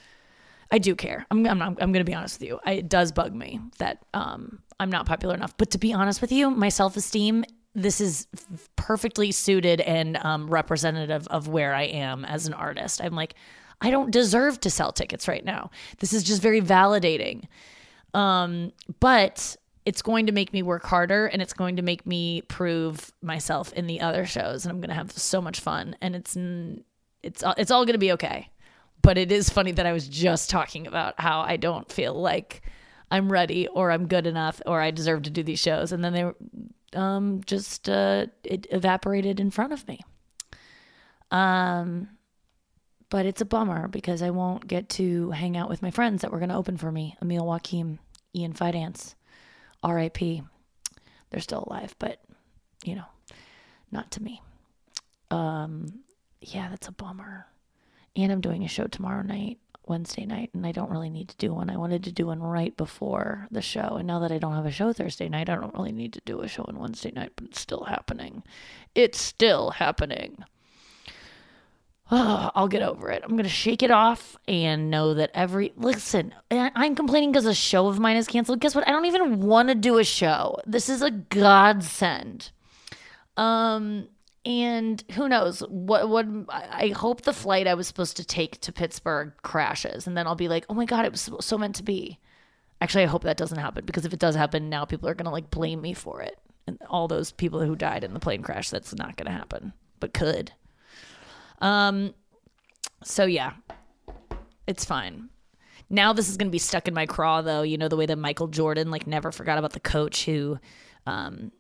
[0.70, 1.26] I do care.
[1.30, 2.58] I'm I'm, I'm going to be honest with you.
[2.64, 5.56] I, it does bug me that um I'm not popular enough.
[5.56, 7.44] But to be honest with you, my self esteem
[7.76, 8.26] this is
[8.74, 13.02] perfectly suited and um, representative of where I am as an artist.
[13.04, 13.34] I'm like,
[13.82, 15.70] I don't deserve to sell tickets right now.
[15.98, 17.44] This is just very validating.
[18.14, 22.40] Um, but it's going to make me work harder and it's going to make me
[22.42, 26.16] prove myself in the other shows and I'm going to have so much fun and
[26.16, 26.34] it's
[27.22, 28.48] it's it's all going to be okay.
[29.02, 32.62] But it is funny that I was just talking about how I don't feel like
[33.10, 36.12] I'm ready or I'm good enough or I deserve to do these shows and then
[36.12, 40.00] they um, just uh, it evaporated in front of me.
[41.30, 42.08] Um,
[43.08, 46.32] but it's a bummer because I won't get to hang out with my friends that
[46.32, 47.98] were going to open for me Emil Joachim,
[48.34, 49.14] Ian Fidance,
[49.82, 50.42] R.I.P.
[51.30, 52.20] They're still alive, but
[52.84, 53.04] you know,
[53.90, 54.42] not to me.
[55.30, 56.00] Um,
[56.40, 57.46] yeah, that's a bummer.
[58.14, 61.37] And I'm doing a show tomorrow night Wednesday night, and I don't really need to
[61.37, 61.70] do one.
[61.70, 64.66] I wanted to do one right before the show, and now that I don't have
[64.66, 67.33] a show Thursday night, I don't really need to do a show on Wednesday night,
[67.37, 68.42] but it's still happening.
[68.94, 70.44] It's still happening.
[72.09, 73.22] Oh, I'll get over it.
[73.25, 75.72] I'm going to shake it off and know that every.
[75.77, 78.61] Listen, I'm complaining because a show of mine is canceled.
[78.61, 78.87] Guess what?
[78.87, 80.57] I don't even want to do a show.
[80.64, 82.53] This is a godsend.
[83.37, 84.07] Um,
[84.46, 88.72] and who knows what what I hope the flight I was supposed to take to
[88.72, 91.82] Pittsburgh crashes and then I'll be like, "Oh my god, it was so meant to
[91.82, 92.20] be."
[92.80, 95.24] Actually, I hope that doesn't happen because if it does happen, now people are going
[95.24, 96.38] to like blame me for it.
[96.68, 99.72] And all those people who died in the plane crash, that's not going to happen,
[99.98, 100.52] but could.
[101.61, 102.14] Um
[103.02, 103.54] so yeah.
[104.68, 105.28] It's fine.
[105.90, 108.06] Now this is going to be stuck in my craw though, you know the way
[108.06, 110.61] that Michael Jordan like never forgot about the coach who
[111.04, 111.50] um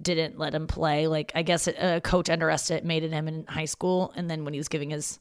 [0.00, 1.06] didn't let him play.
[1.06, 4.68] Like I guess a coach underestimated him in high school, and then when he was
[4.68, 5.18] giving his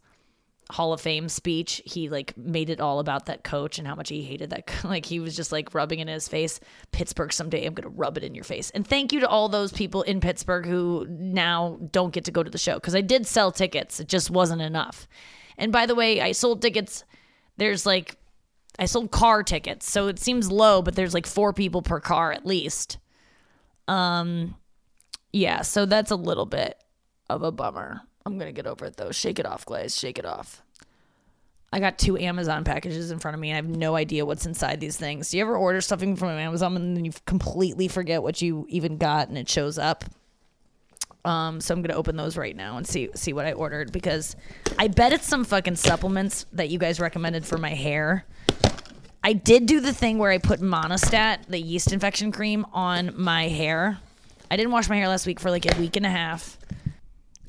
[0.69, 4.09] Hall of Fame speech, he like made it all about that coach and how much
[4.09, 4.69] he hated that.
[4.83, 6.59] Like he was just like rubbing it in his face.
[6.91, 8.69] Pittsburgh, someday I'm gonna rub it in your face.
[8.71, 12.43] And thank you to all those people in Pittsburgh who now don't get to go
[12.43, 13.99] to the show because I did sell tickets.
[13.99, 15.07] It just wasn't enough.
[15.57, 17.03] And by the way, I sold tickets.
[17.57, 18.17] There's like
[18.77, 22.31] I sold car tickets, so it seems low, but there's like four people per car
[22.31, 22.97] at least.
[23.87, 24.55] Um,
[25.31, 26.81] yeah, so that's a little bit
[27.29, 28.01] of a bummer.
[28.25, 29.11] I'm to get over it though.
[29.11, 29.95] Shake it off, Glaze.
[29.95, 30.61] Shake it off.
[31.71, 34.45] I got two Amazon packages in front of me and I have no idea what's
[34.45, 35.29] inside these things.
[35.29, 38.97] Do you ever order something from Amazon and then you completely forget what you even
[38.97, 40.05] got and it shows up?
[41.25, 44.37] Um, so I'm gonna open those right now and see see what I ordered because
[44.79, 48.25] I bet it's some fucking supplements that you guys recommended for my hair.
[49.23, 53.49] I did do the thing where I put Monistat, the yeast infection cream, on my
[53.49, 53.99] hair
[54.49, 56.57] I didn't wash my hair last week for like a week and a half.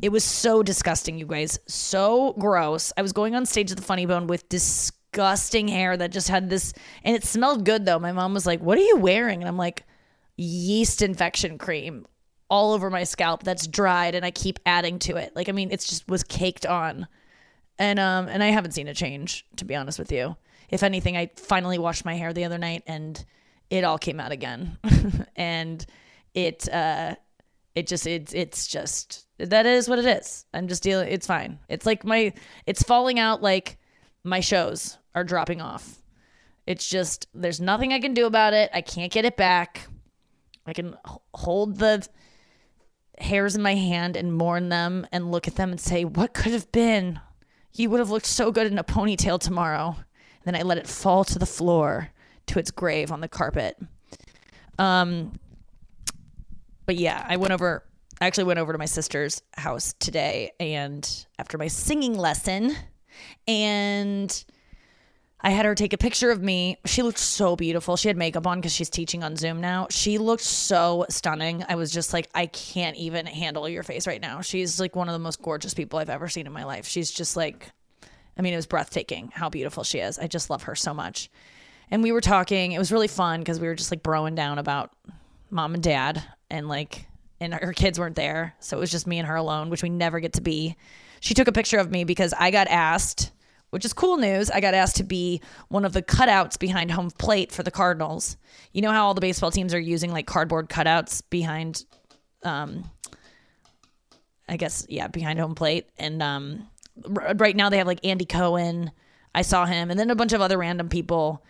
[0.00, 1.58] It was so disgusting, you guys.
[1.66, 2.92] So gross.
[2.96, 6.50] I was going on stage at the Funny Bone with disgusting hair that just had
[6.50, 7.98] this, and it smelled good though.
[7.98, 9.40] My mom was like, What are you wearing?
[9.40, 9.84] And I'm like,
[10.36, 12.06] Yeast infection cream
[12.50, 15.34] all over my scalp that's dried, and I keep adding to it.
[15.34, 17.08] Like, I mean, it's just was caked on.
[17.78, 20.36] And um and I haven't seen a change, to be honest with you.
[20.68, 23.24] If anything, I finally washed my hair the other night and
[23.70, 24.78] it all came out again.
[25.36, 25.84] and
[26.34, 27.14] it uh
[27.74, 30.46] it just it's it's just that is what it is.
[30.52, 31.58] I'm just dealing it's fine.
[31.68, 32.32] It's like my
[32.66, 33.78] it's falling out like
[34.24, 36.02] my shows are dropping off.
[36.66, 38.70] It's just there's nothing I can do about it.
[38.74, 39.88] I can't get it back.
[40.66, 40.96] I can
[41.34, 42.06] hold the
[43.18, 46.52] hairs in my hand and mourn them and look at them and say, "What could
[46.52, 47.20] have been?
[47.74, 50.86] You would have looked so good in a ponytail tomorrow." And then I let it
[50.86, 52.10] fall to the floor
[52.46, 53.76] to its grave on the carpet.
[54.78, 55.38] Um
[56.88, 57.84] but yeah, I went over.
[58.18, 62.74] I actually went over to my sister's house today, and after my singing lesson,
[63.46, 64.44] and
[65.38, 66.78] I had her take a picture of me.
[66.86, 67.98] She looked so beautiful.
[67.98, 69.88] She had makeup on because she's teaching on Zoom now.
[69.90, 71.62] She looked so stunning.
[71.68, 74.40] I was just like, I can't even handle your face right now.
[74.40, 76.88] She's like one of the most gorgeous people I've ever seen in my life.
[76.88, 77.70] She's just like,
[78.38, 80.18] I mean, it was breathtaking how beautiful she is.
[80.18, 81.30] I just love her so much.
[81.90, 82.72] And we were talking.
[82.72, 84.96] It was really fun because we were just like broing down about
[85.50, 87.06] mom and dad and like
[87.40, 89.88] and her kids weren't there so it was just me and her alone which we
[89.88, 90.76] never get to be
[91.20, 93.30] she took a picture of me because i got asked
[93.70, 94.50] which is cool news.
[94.50, 98.36] I got asked to be one of the cutouts behind home plate for the Cardinals.
[98.72, 101.84] You know how all the baseball teams are using like cardboard cutouts behind,
[102.42, 102.90] um,
[104.48, 106.68] I guess yeah, behind home plate, and um,
[107.06, 108.90] right now they have like Andy Cohen.
[109.34, 111.44] I saw him, and then a bunch of other random people.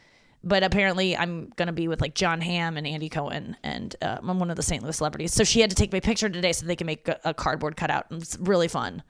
[0.44, 4.38] But apparently, I'm gonna be with like Jon Hamm and Andy Cohen, and uh, I'm
[4.38, 4.82] one of the St.
[4.82, 5.32] Louis celebrities.
[5.32, 7.76] So she had to take my picture today so they can make a, a cardboard
[7.76, 8.06] cutout.
[8.10, 9.02] It's really fun.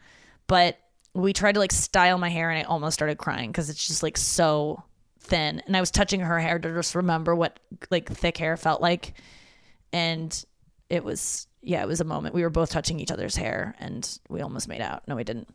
[0.47, 0.79] But
[1.12, 4.03] we tried to like style my hair, and I almost started crying because it's just
[4.03, 4.83] like so
[5.21, 5.62] thin.
[5.67, 7.61] And I was touching her hair to just remember what
[7.91, 9.12] like thick hair felt like,
[9.93, 10.45] and
[10.88, 12.35] it was yeah, it was a moment.
[12.35, 15.07] We were both touching each other's hair, and we almost made out.
[15.07, 15.49] No, we didn't.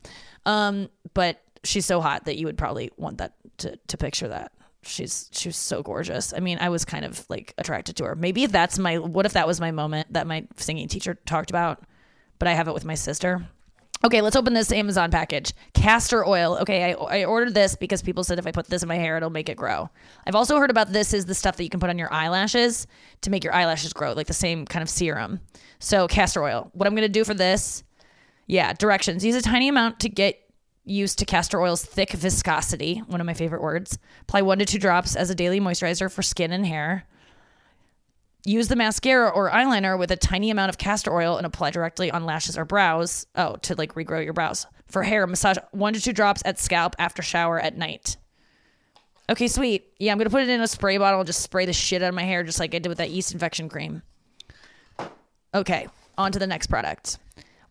[0.46, 4.52] Um, but she's so hot that you would probably want that to to picture that
[4.86, 6.34] she's she was so gorgeous.
[6.34, 8.16] I mean, I was kind of like attracted to her.
[8.16, 11.84] Maybe that's my what if that was my moment that my singing teacher talked about,
[12.40, 13.48] but I have it with my sister.
[14.06, 15.54] Okay, let's open this Amazon package.
[15.74, 16.58] Castor oil.
[16.60, 19.16] Okay, I, I ordered this because people said if I put this in my hair,
[19.16, 19.90] it'll make it grow.
[20.28, 22.86] I've also heard about this is the stuff that you can put on your eyelashes
[23.22, 25.40] to make your eyelashes grow, like the same kind of serum.
[25.80, 26.70] So, castor oil.
[26.74, 27.84] What I'm going to do for this,
[28.46, 29.24] yeah, directions.
[29.24, 30.43] Use a tiny amount to get
[30.86, 33.98] used to castor oil's thick viscosity, one of my favorite words.
[34.22, 37.06] Apply one to two drops as a daily moisturizer for skin and hair.
[38.46, 42.12] Use the mascara or eyeliner with a tiny amount of castor oil and apply directly
[42.12, 43.26] on lashes or brows.
[43.36, 44.66] Oh, to like regrow your brows.
[44.88, 48.18] For hair, massage one to two drops at scalp after shower at night.
[49.30, 49.94] Okay, sweet.
[49.98, 52.10] Yeah, I'm gonna put it in a spray bottle and just spray the shit out
[52.10, 54.02] of my hair, just like I did with that yeast infection cream.
[55.56, 57.20] Okay, on to the next product.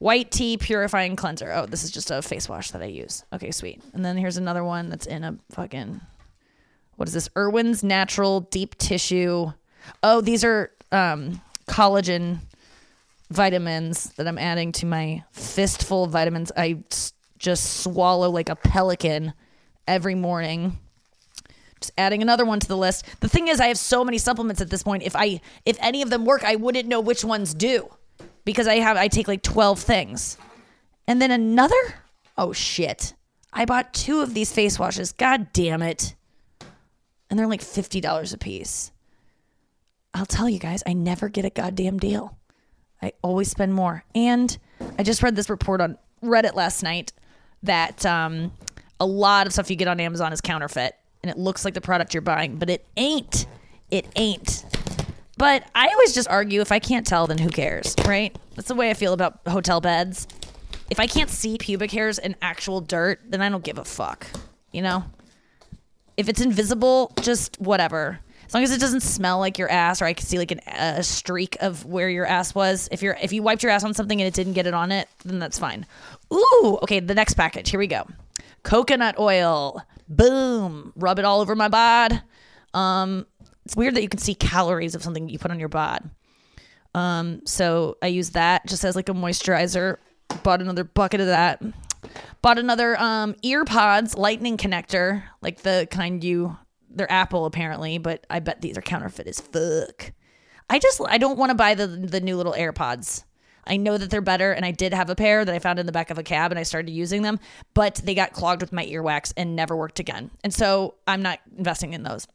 [0.03, 1.53] White tea purifying cleanser.
[1.53, 3.25] Oh, this is just a face wash that I use.
[3.33, 3.81] Okay, sweet.
[3.95, 6.01] And then here's another one that's in a fucking
[6.97, 7.29] what is this?
[7.37, 9.53] Irwin's Natural Deep Tissue.
[10.03, 12.41] Oh, these are um, collagen
[13.31, 16.51] vitamins that I'm adding to my fistful of vitamins.
[16.57, 16.83] I
[17.39, 19.35] just swallow like a pelican
[19.87, 20.81] every morning.
[21.81, 23.05] Just adding another one to the list.
[23.21, 25.05] The thing is, I have so many supplements at this point.
[25.05, 27.89] If I if any of them work, I wouldn't know which ones do
[28.45, 30.37] because I have I take like 12 things.
[31.07, 31.75] And then another?
[32.37, 33.15] Oh shit.
[33.53, 35.13] I bought two of these face washes.
[35.13, 36.15] God damn it.
[37.29, 38.93] And they're like $50 a piece.
[40.15, 42.37] I'll tell you guys, I never get a goddamn deal.
[43.03, 44.05] I always spend more.
[44.15, 44.57] And
[44.99, 47.13] I just read this report on Reddit last night
[47.63, 48.53] that um,
[49.01, 51.81] a lot of stuff you get on Amazon is counterfeit and it looks like the
[51.81, 53.47] product you're buying, but it ain't.
[53.91, 54.65] It ain't.
[55.39, 58.37] But I always just argue if I can't tell, then who cares, right?
[58.55, 60.27] That's the way I feel about hotel beds.
[60.91, 64.27] If I can't see pubic hairs in actual dirt, then I don't give a fuck,
[64.73, 65.05] you know?
[66.17, 68.21] If it's invisible, just whatever.
[68.47, 70.61] As long as it doesn't smell like your ass, or I can see like an,
[70.67, 72.87] a streak of where your ass was.
[72.93, 74.93] If you're if you wiped your ass on something and it didn't get it on
[74.93, 75.87] it, then that's fine.
[76.31, 77.01] Ooh, okay.
[77.01, 77.71] The next package.
[77.71, 78.07] Here we go.
[78.63, 79.81] Coconut oil.
[80.07, 80.93] Boom.
[80.97, 82.23] Rub it all over my bod.
[82.75, 83.27] Um,
[83.65, 86.11] it's weird that you can see calories of something you put on your bod.
[86.95, 89.97] Um, so I use that just as like a moisturizer.
[90.43, 91.63] Bought another bucket of that.
[92.41, 96.57] Bought another um EarPods lightning connector, like the kind you
[96.91, 100.13] they're Apple apparently, but I bet these are counterfeit as fuck.
[100.69, 103.25] I just I don't want to buy the the new little AirPods.
[103.65, 105.87] I know that they're better, and I did have a pair that I found in
[105.87, 107.39] the back of a cab, and I started using them,
[107.75, 110.33] but they got clogged with my earwax and never worked again.
[110.43, 112.27] And so I'm not investing in those.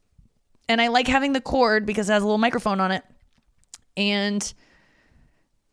[0.69, 3.03] And I like having the cord because it has a little microphone on it,
[3.95, 4.53] and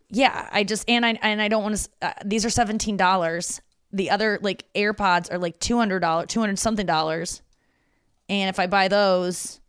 [0.09, 1.89] yeah, I just and I and I don't want to.
[2.01, 3.61] Uh, these are seventeen dollars.
[3.93, 7.43] The other like AirPods are like two hundred dollars, two hundred something dollars.
[8.29, 9.61] And if I buy those,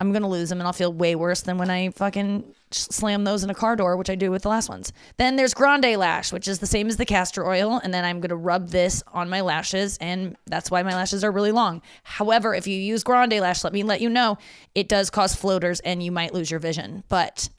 [0.00, 3.44] I'm gonna lose them, and I'll feel way worse than when I fucking slam those
[3.44, 4.92] in a car door, which I do with the last ones.
[5.18, 8.20] Then there's Grande Lash, which is the same as the castor oil, and then I'm
[8.20, 11.82] gonna rub this on my lashes, and that's why my lashes are really long.
[12.02, 14.38] However, if you use Grande Lash, let me let you know,
[14.74, 17.50] it does cause floaters, and you might lose your vision, but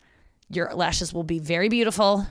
[0.49, 2.25] your lashes will be very beautiful.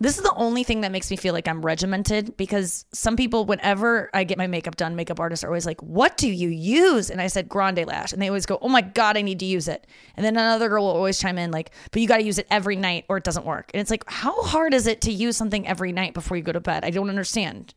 [0.00, 3.46] This is the only thing that makes me feel like I'm regimented because some people,
[3.46, 7.10] whenever I get my makeup done, makeup artists are always like, What do you use?
[7.10, 8.12] And I said, Grande Lash.
[8.12, 9.88] And they always go, Oh my God, I need to use it.
[10.16, 12.46] And then another girl will always chime in, like, But you got to use it
[12.48, 13.72] every night or it doesn't work.
[13.74, 16.52] And it's like, How hard is it to use something every night before you go
[16.52, 16.84] to bed?
[16.84, 17.74] I don't understand.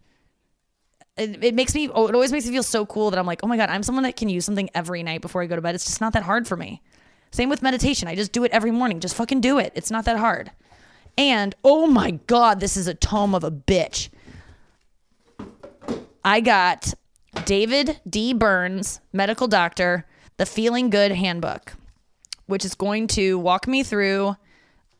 [1.17, 3.39] It, it makes me, oh, it always makes me feel so cool that I'm like,
[3.43, 5.61] Oh my God, I'm someone that can use something every night before I go to
[5.61, 5.73] bed.
[5.73, 6.83] It's just not that hard for me.
[7.31, 8.07] Same with meditation.
[8.07, 8.99] I just do it every morning.
[8.99, 9.71] Just fucking do it.
[9.73, 10.51] It's not that hard.
[11.17, 14.09] And oh my God, this is a tome of a bitch.
[16.23, 16.93] I got
[17.45, 18.33] David D.
[18.33, 20.05] Burns, medical doctor,
[20.37, 21.73] the Feeling Good Handbook,
[22.45, 24.35] which is going to walk me through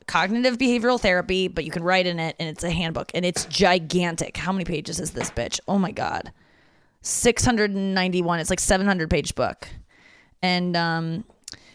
[0.08, 3.46] cognitive behavioral therapy, but you can write in it and it's a handbook and it's
[3.46, 4.38] gigantic.
[4.38, 5.60] How many pages is this bitch?
[5.68, 6.32] Oh my God.
[7.02, 8.40] 691.
[8.40, 9.68] It's like 700 page book.
[10.42, 11.24] And um,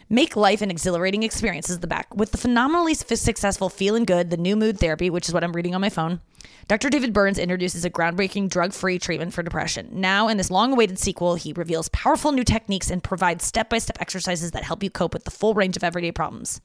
[0.09, 2.15] make life an exhilarating experience is the back.
[2.15, 5.75] With the phenomenally successful Feeling Good, the new mood therapy, which is what I'm reading
[5.75, 6.21] on my phone,
[6.67, 6.89] Dr.
[6.89, 9.89] David Burns introduces a groundbreaking drug free treatment for depression.
[9.91, 13.77] Now, in this long awaited sequel, he reveals powerful new techniques and provides step by
[13.79, 16.61] step exercises that help you cope with the full range of everyday problems.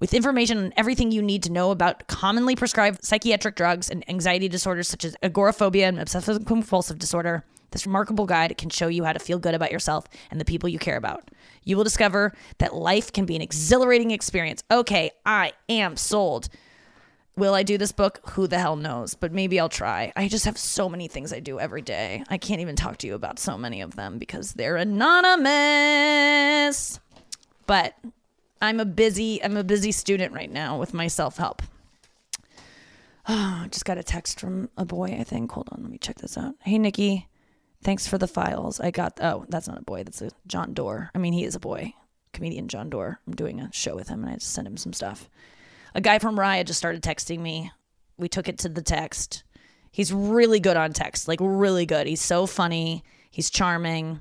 [0.00, 4.48] With information on everything you need to know about commonly prescribed psychiatric drugs and anxiety
[4.48, 9.12] disorders such as agoraphobia and obsessive compulsive disorder, this remarkable guide can show you how
[9.12, 11.30] to feel good about yourself and the people you care about.
[11.68, 14.64] You will discover that life can be an exhilarating experience.
[14.70, 16.48] Okay, I am sold.
[17.36, 18.20] Will I do this book?
[18.30, 19.12] Who the hell knows?
[19.12, 20.10] But maybe I'll try.
[20.16, 22.24] I just have so many things I do every day.
[22.30, 25.18] I can't even talk to you about so many of them because they're anonymous.
[27.66, 27.98] But
[28.62, 31.62] I'm a busy I'm a busy student right now with my self-help.
[33.30, 35.52] Oh, just got a text from a boy, I think.
[35.52, 36.54] Hold on, let me check this out.
[36.62, 37.27] Hey Nikki,
[37.82, 38.80] thanks for the files.
[38.80, 41.10] I got oh, that's not a boy, that's a John Doerr.
[41.14, 41.94] I mean, he is a boy.
[42.32, 43.18] Comedian John Doerr.
[43.26, 45.28] I'm doing a show with him and I just sent him some stuff.
[45.94, 47.72] A guy from Raya just started texting me.
[48.16, 49.44] We took it to the text.
[49.90, 52.06] He's really good on text, like really good.
[52.06, 53.02] He's so funny.
[53.30, 54.20] He's charming.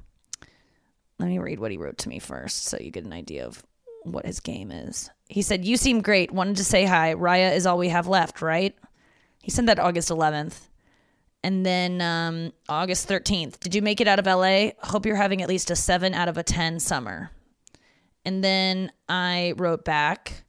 [1.19, 3.63] Let me read what he wrote to me first so you get an idea of
[4.03, 5.09] what his game is.
[5.27, 6.31] He said, You seem great.
[6.31, 7.13] Wanted to say hi.
[7.15, 8.75] Raya is all we have left, right?
[9.41, 10.67] He sent that August 11th.
[11.47, 13.61] And then um, August 13th.
[13.61, 14.71] Did you make it out of LA?
[14.83, 17.31] Hope you're having at least a 7 out of a 10 summer.
[18.25, 20.43] And then I wrote back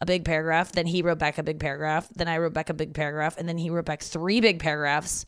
[0.00, 0.70] a big paragraph.
[0.70, 2.08] Then he wrote back a big paragraph.
[2.14, 3.36] Then I wrote back a big paragraph.
[3.36, 5.26] And then he wrote back three big paragraphs.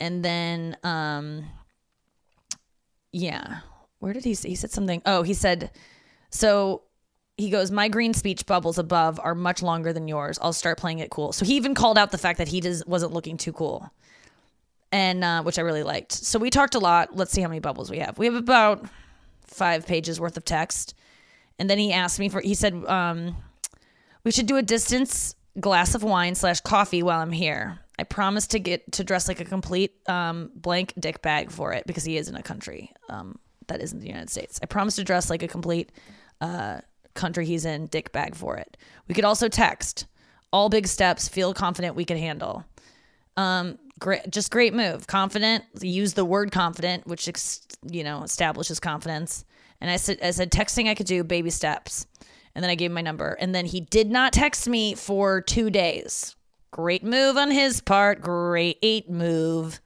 [0.00, 1.44] And then, um,
[3.12, 3.60] yeah,
[4.00, 4.48] where did he say?
[4.48, 5.00] He said something.
[5.06, 5.70] Oh, he said,
[6.30, 6.82] so
[7.36, 10.40] he goes, My green speech bubbles above are much longer than yours.
[10.42, 11.32] I'll start playing it cool.
[11.32, 13.92] So he even called out the fact that he just wasn't looking too cool.
[14.94, 16.12] And uh, which I really liked.
[16.12, 17.16] So we talked a lot.
[17.16, 18.16] Let's see how many bubbles we have.
[18.16, 18.86] We have about
[19.44, 20.94] five pages worth of text.
[21.58, 23.34] And then he asked me for, he said, um,
[24.22, 27.80] we should do a distance glass of wine slash coffee while I'm here.
[27.98, 31.84] I promised to get to dress like a complete um, blank dick bag for it
[31.88, 33.36] because he is in a country um,
[33.66, 34.60] that isn't the United States.
[34.62, 35.90] I promised to dress like a complete
[36.40, 36.82] uh,
[37.14, 38.76] country he's in, dick bag for it.
[39.08, 40.06] We could also text.
[40.52, 42.64] All big steps, feel confident we can handle.
[43.36, 45.06] Um, great, just great move.
[45.06, 45.64] Confident.
[45.80, 47.28] Use the word confident, which
[47.82, 49.44] you know establishes confidence.
[49.80, 52.06] And I said, I said texting I could do baby steps,
[52.54, 53.36] and then I gave him my number.
[53.40, 56.36] And then he did not text me for two days.
[56.70, 58.20] Great move on his part.
[58.20, 59.80] Great move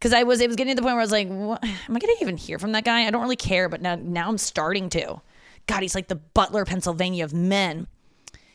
[0.00, 1.62] because I was it was getting to the point where I was like, what?
[1.62, 3.06] am I gonna even hear from that guy?
[3.06, 5.20] I don't really care, but now now I'm starting to.
[5.66, 7.86] God, he's like the Butler, Pennsylvania of men.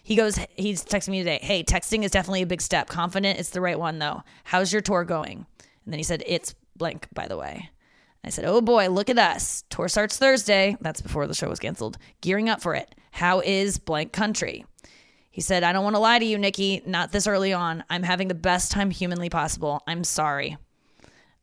[0.06, 1.40] He goes, he's texting me today.
[1.42, 2.88] Hey, texting is definitely a big step.
[2.88, 4.22] Confident it's the right one though.
[4.44, 5.48] How's your tour going?
[5.84, 7.72] And then he said, it's blank, by the way.
[8.24, 9.64] I said, oh boy, look at us.
[9.72, 10.78] Tour starts Thursday.
[10.80, 11.98] That's before the show was canceled.
[12.22, 12.94] Gearing up for it.
[13.10, 14.64] How is blank country?
[15.32, 16.84] He said, I don't want to lie to you, Nikki.
[16.86, 17.84] Not this early on.
[17.90, 19.82] I'm having the best time humanly possible.
[19.88, 20.56] I'm sorry.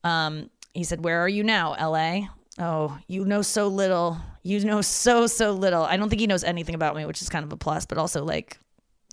[0.05, 2.29] Um, he said, Where are you now, LA?
[2.61, 4.19] Oh, you know so little.
[4.43, 5.85] You know so, so little.
[5.85, 7.99] I don't think he knows anything about me, which is kind of a plus, but
[7.99, 8.59] also like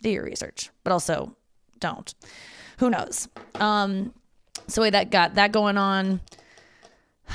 [0.02, 1.36] do your research, but also
[1.78, 2.12] don't.
[2.78, 3.28] Who knows?
[3.56, 4.12] Um,
[4.66, 6.20] so wait, that got that going on.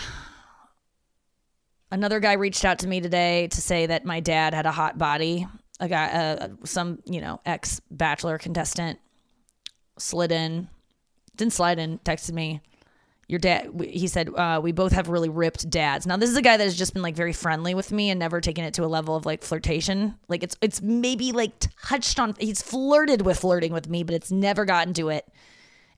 [1.92, 4.98] Another guy reached out to me today to say that my dad had a hot
[4.98, 5.48] body.
[5.80, 9.00] A guy, uh, some you know, ex bachelor contestant
[9.98, 10.70] slid in,
[11.36, 12.62] didn't slide in, texted me
[13.28, 16.06] your dad he said uh, we both have really ripped dads.
[16.06, 18.20] Now this is a guy that has just been like very friendly with me and
[18.20, 20.16] never taken it to a level of like flirtation.
[20.28, 21.54] Like it's it's maybe like
[21.84, 25.28] touched on he's flirted with flirting with me but it's never gotten to it.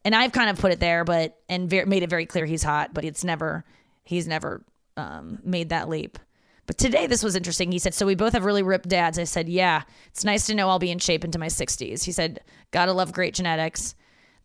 [0.06, 2.64] And i've kind of put it there but and ver- made it very clear he's
[2.64, 3.66] hot but it's never
[4.04, 4.64] he's never
[4.96, 6.18] um, made that leap.
[6.66, 7.72] But today this was interesting.
[7.74, 9.20] He said so we both have really ripped dads.
[9.20, 12.14] I said yeah it's nice to know i'll be in shape into my 60s he
[12.14, 12.40] said
[12.72, 13.96] gotta love great genetics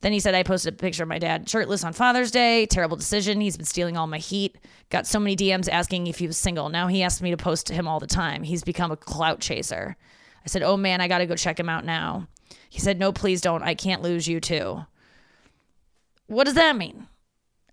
[0.03, 2.67] then he said, I posted a picture of my dad shirtless on Father's Day.
[2.67, 3.41] Terrible decision.
[3.41, 4.59] He's been stealing all my heat.
[4.91, 6.69] Got so many DMs asking if he was single.
[6.69, 8.43] Now he asks me to post to him all the time.
[8.43, 9.97] He's become a clout chaser.
[10.45, 12.27] I said, Oh man, I got to go check him out now.
[12.69, 13.63] He said, No, please don't.
[13.63, 14.85] I can't lose you too.
[16.27, 17.07] What does that mean?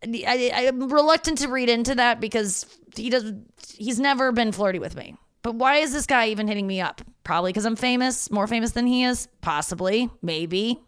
[0.04, 2.66] I, I, am reluctant to read into that because
[2.96, 3.34] he does.
[3.76, 5.16] He's never been flirty with me.
[5.42, 7.02] But why is this guy even hitting me up?
[7.24, 9.28] Probably because I'm famous, more famous than he is.
[9.42, 10.80] Possibly, maybe.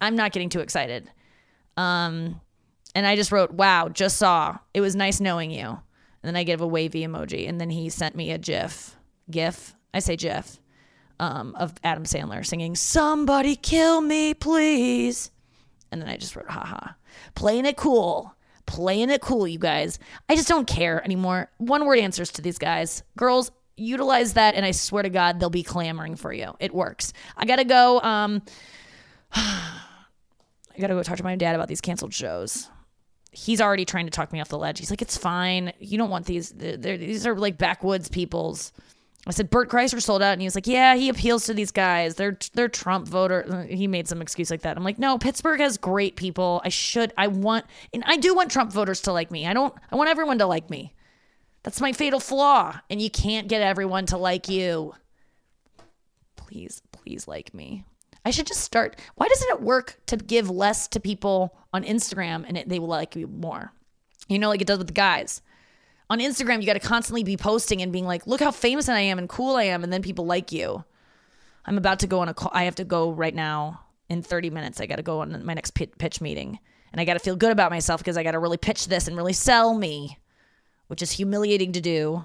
[0.00, 1.10] I'm not getting too excited.
[1.76, 2.40] Um,
[2.94, 4.58] and I just wrote, wow, just saw.
[4.72, 5.66] It was nice knowing you.
[5.68, 5.80] And
[6.22, 7.48] then I give a wavy emoji.
[7.48, 8.96] And then he sent me a GIF.
[9.30, 9.74] GIF?
[9.92, 10.58] I say GIF.
[11.18, 15.30] Um, of Adam Sandler singing, Somebody kill me, please.
[15.90, 16.92] And then I just wrote, haha.
[17.34, 18.34] Playing it cool.
[18.66, 19.98] playing it cool, you guys.
[20.28, 21.50] I just don't care anymore.
[21.58, 23.02] One word answers to these guys.
[23.16, 26.54] Girls, utilize that, and I swear to God, they'll be clamoring for you.
[26.60, 27.12] It works.
[27.36, 28.00] I gotta go.
[28.00, 28.42] Um,
[30.76, 32.68] I gotta go talk to my dad about these canceled shows.
[33.32, 34.78] He's already trying to talk me off the ledge.
[34.78, 35.72] He's like, "It's fine.
[35.78, 36.50] You don't want these.
[36.50, 38.72] They're, these are like backwoods people's."
[39.26, 41.70] I said, "Bert Kreischer sold out," and he was like, "Yeah, he appeals to these
[41.70, 42.14] guys.
[42.14, 44.76] They're they're Trump voter." He made some excuse like that.
[44.76, 46.62] I'm like, "No, Pittsburgh has great people.
[46.64, 47.12] I should.
[47.18, 49.46] I want, and I do want Trump voters to like me.
[49.46, 49.74] I don't.
[49.90, 50.94] I want everyone to like me.
[51.62, 54.94] That's my fatal flaw, and you can't get everyone to like you.
[56.36, 57.84] Please, please like me."
[58.26, 58.98] I should just start.
[59.14, 62.88] Why doesn't it work to give less to people on Instagram and it, they will
[62.88, 63.72] like you more?
[64.26, 65.42] You know, like it does with the guys.
[66.10, 68.98] On Instagram, you got to constantly be posting and being like, look how famous I
[68.98, 69.84] am and cool I am.
[69.84, 70.84] And then people like you.
[71.66, 72.50] I'm about to go on a call.
[72.52, 74.80] I have to go right now in 30 minutes.
[74.80, 76.58] I got to go on my next pitch meeting.
[76.90, 79.06] And I got to feel good about myself because I got to really pitch this
[79.06, 80.18] and really sell me,
[80.88, 82.24] which is humiliating to do.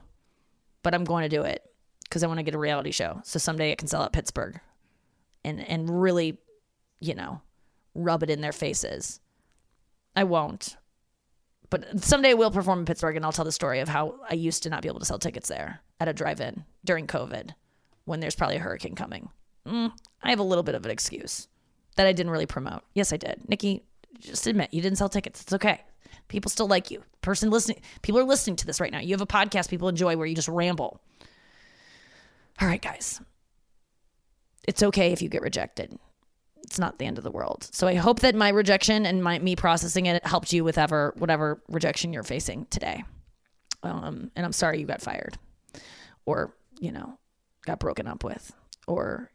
[0.81, 1.63] But I'm going to do it
[2.05, 3.21] because I want to get a reality show.
[3.23, 4.59] So someday I can sell at Pittsburgh
[5.43, 6.37] and and really,
[6.99, 7.41] you know,
[7.95, 9.19] rub it in their faces.
[10.15, 10.77] I won't.
[11.69, 14.63] But someday we'll perform in Pittsburgh and I'll tell the story of how I used
[14.63, 17.51] to not be able to sell tickets there at a drive-in during COVID
[18.03, 19.29] when there's probably a hurricane coming.
[19.65, 21.47] Mm, I have a little bit of an excuse
[21.95, 22.81] that I didn't really promote.
[22.93, 23.47] Yes, I did.
[23.47, 23.83] Nikki,
[24.19, 25.41] just admit you didn't sell tickets.
[25.41, 25.81] It's okay.
[26.27, 27.03] People still like you.
[27.21, 28.99] Person listening, people are listening to this right now.
[28.99, 30.99] You have a podcast people enjoy where you just ramble.
[32.59, 33.21] All right, guys
[34.67, 35.97] it's okay if you get rejected.
[36.63, 37.67] It's not the end of the world.
[37.71, 41.13] So I hope that my rejection and my me processing it helped you with ever
[41.17, 43.03] whatever rejection you're facing today.
[43.83, 45.37] Um, and I'm sorry you got fired,
[46.25, 47.17] or you know,
[47.65, 48.53] got broken up with,
[48.87, 49.31] or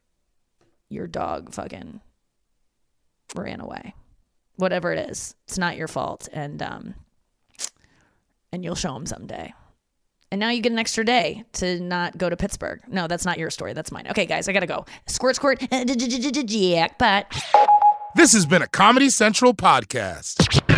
[0.88, 2.00] your dog fucking
[3.34, 3.94] ran away.
[4.54, 6.94] Whatever it is, it's not your fault, and um,
[8.52, 9.52] and you'll show them someday.
[10.32, 12.80] And now you get an extra day to not go to Pittsburgh.
[12.88, 13.72] No, that's not your story.
[13.74, 14.08] That's mine.
[14.10, 14.84] Okay, guys, I gotta go.
[15.06, 17.32] Squirt, squirt, jackpot.
[18.16, 20.74] This has been a Comedy Central podcast.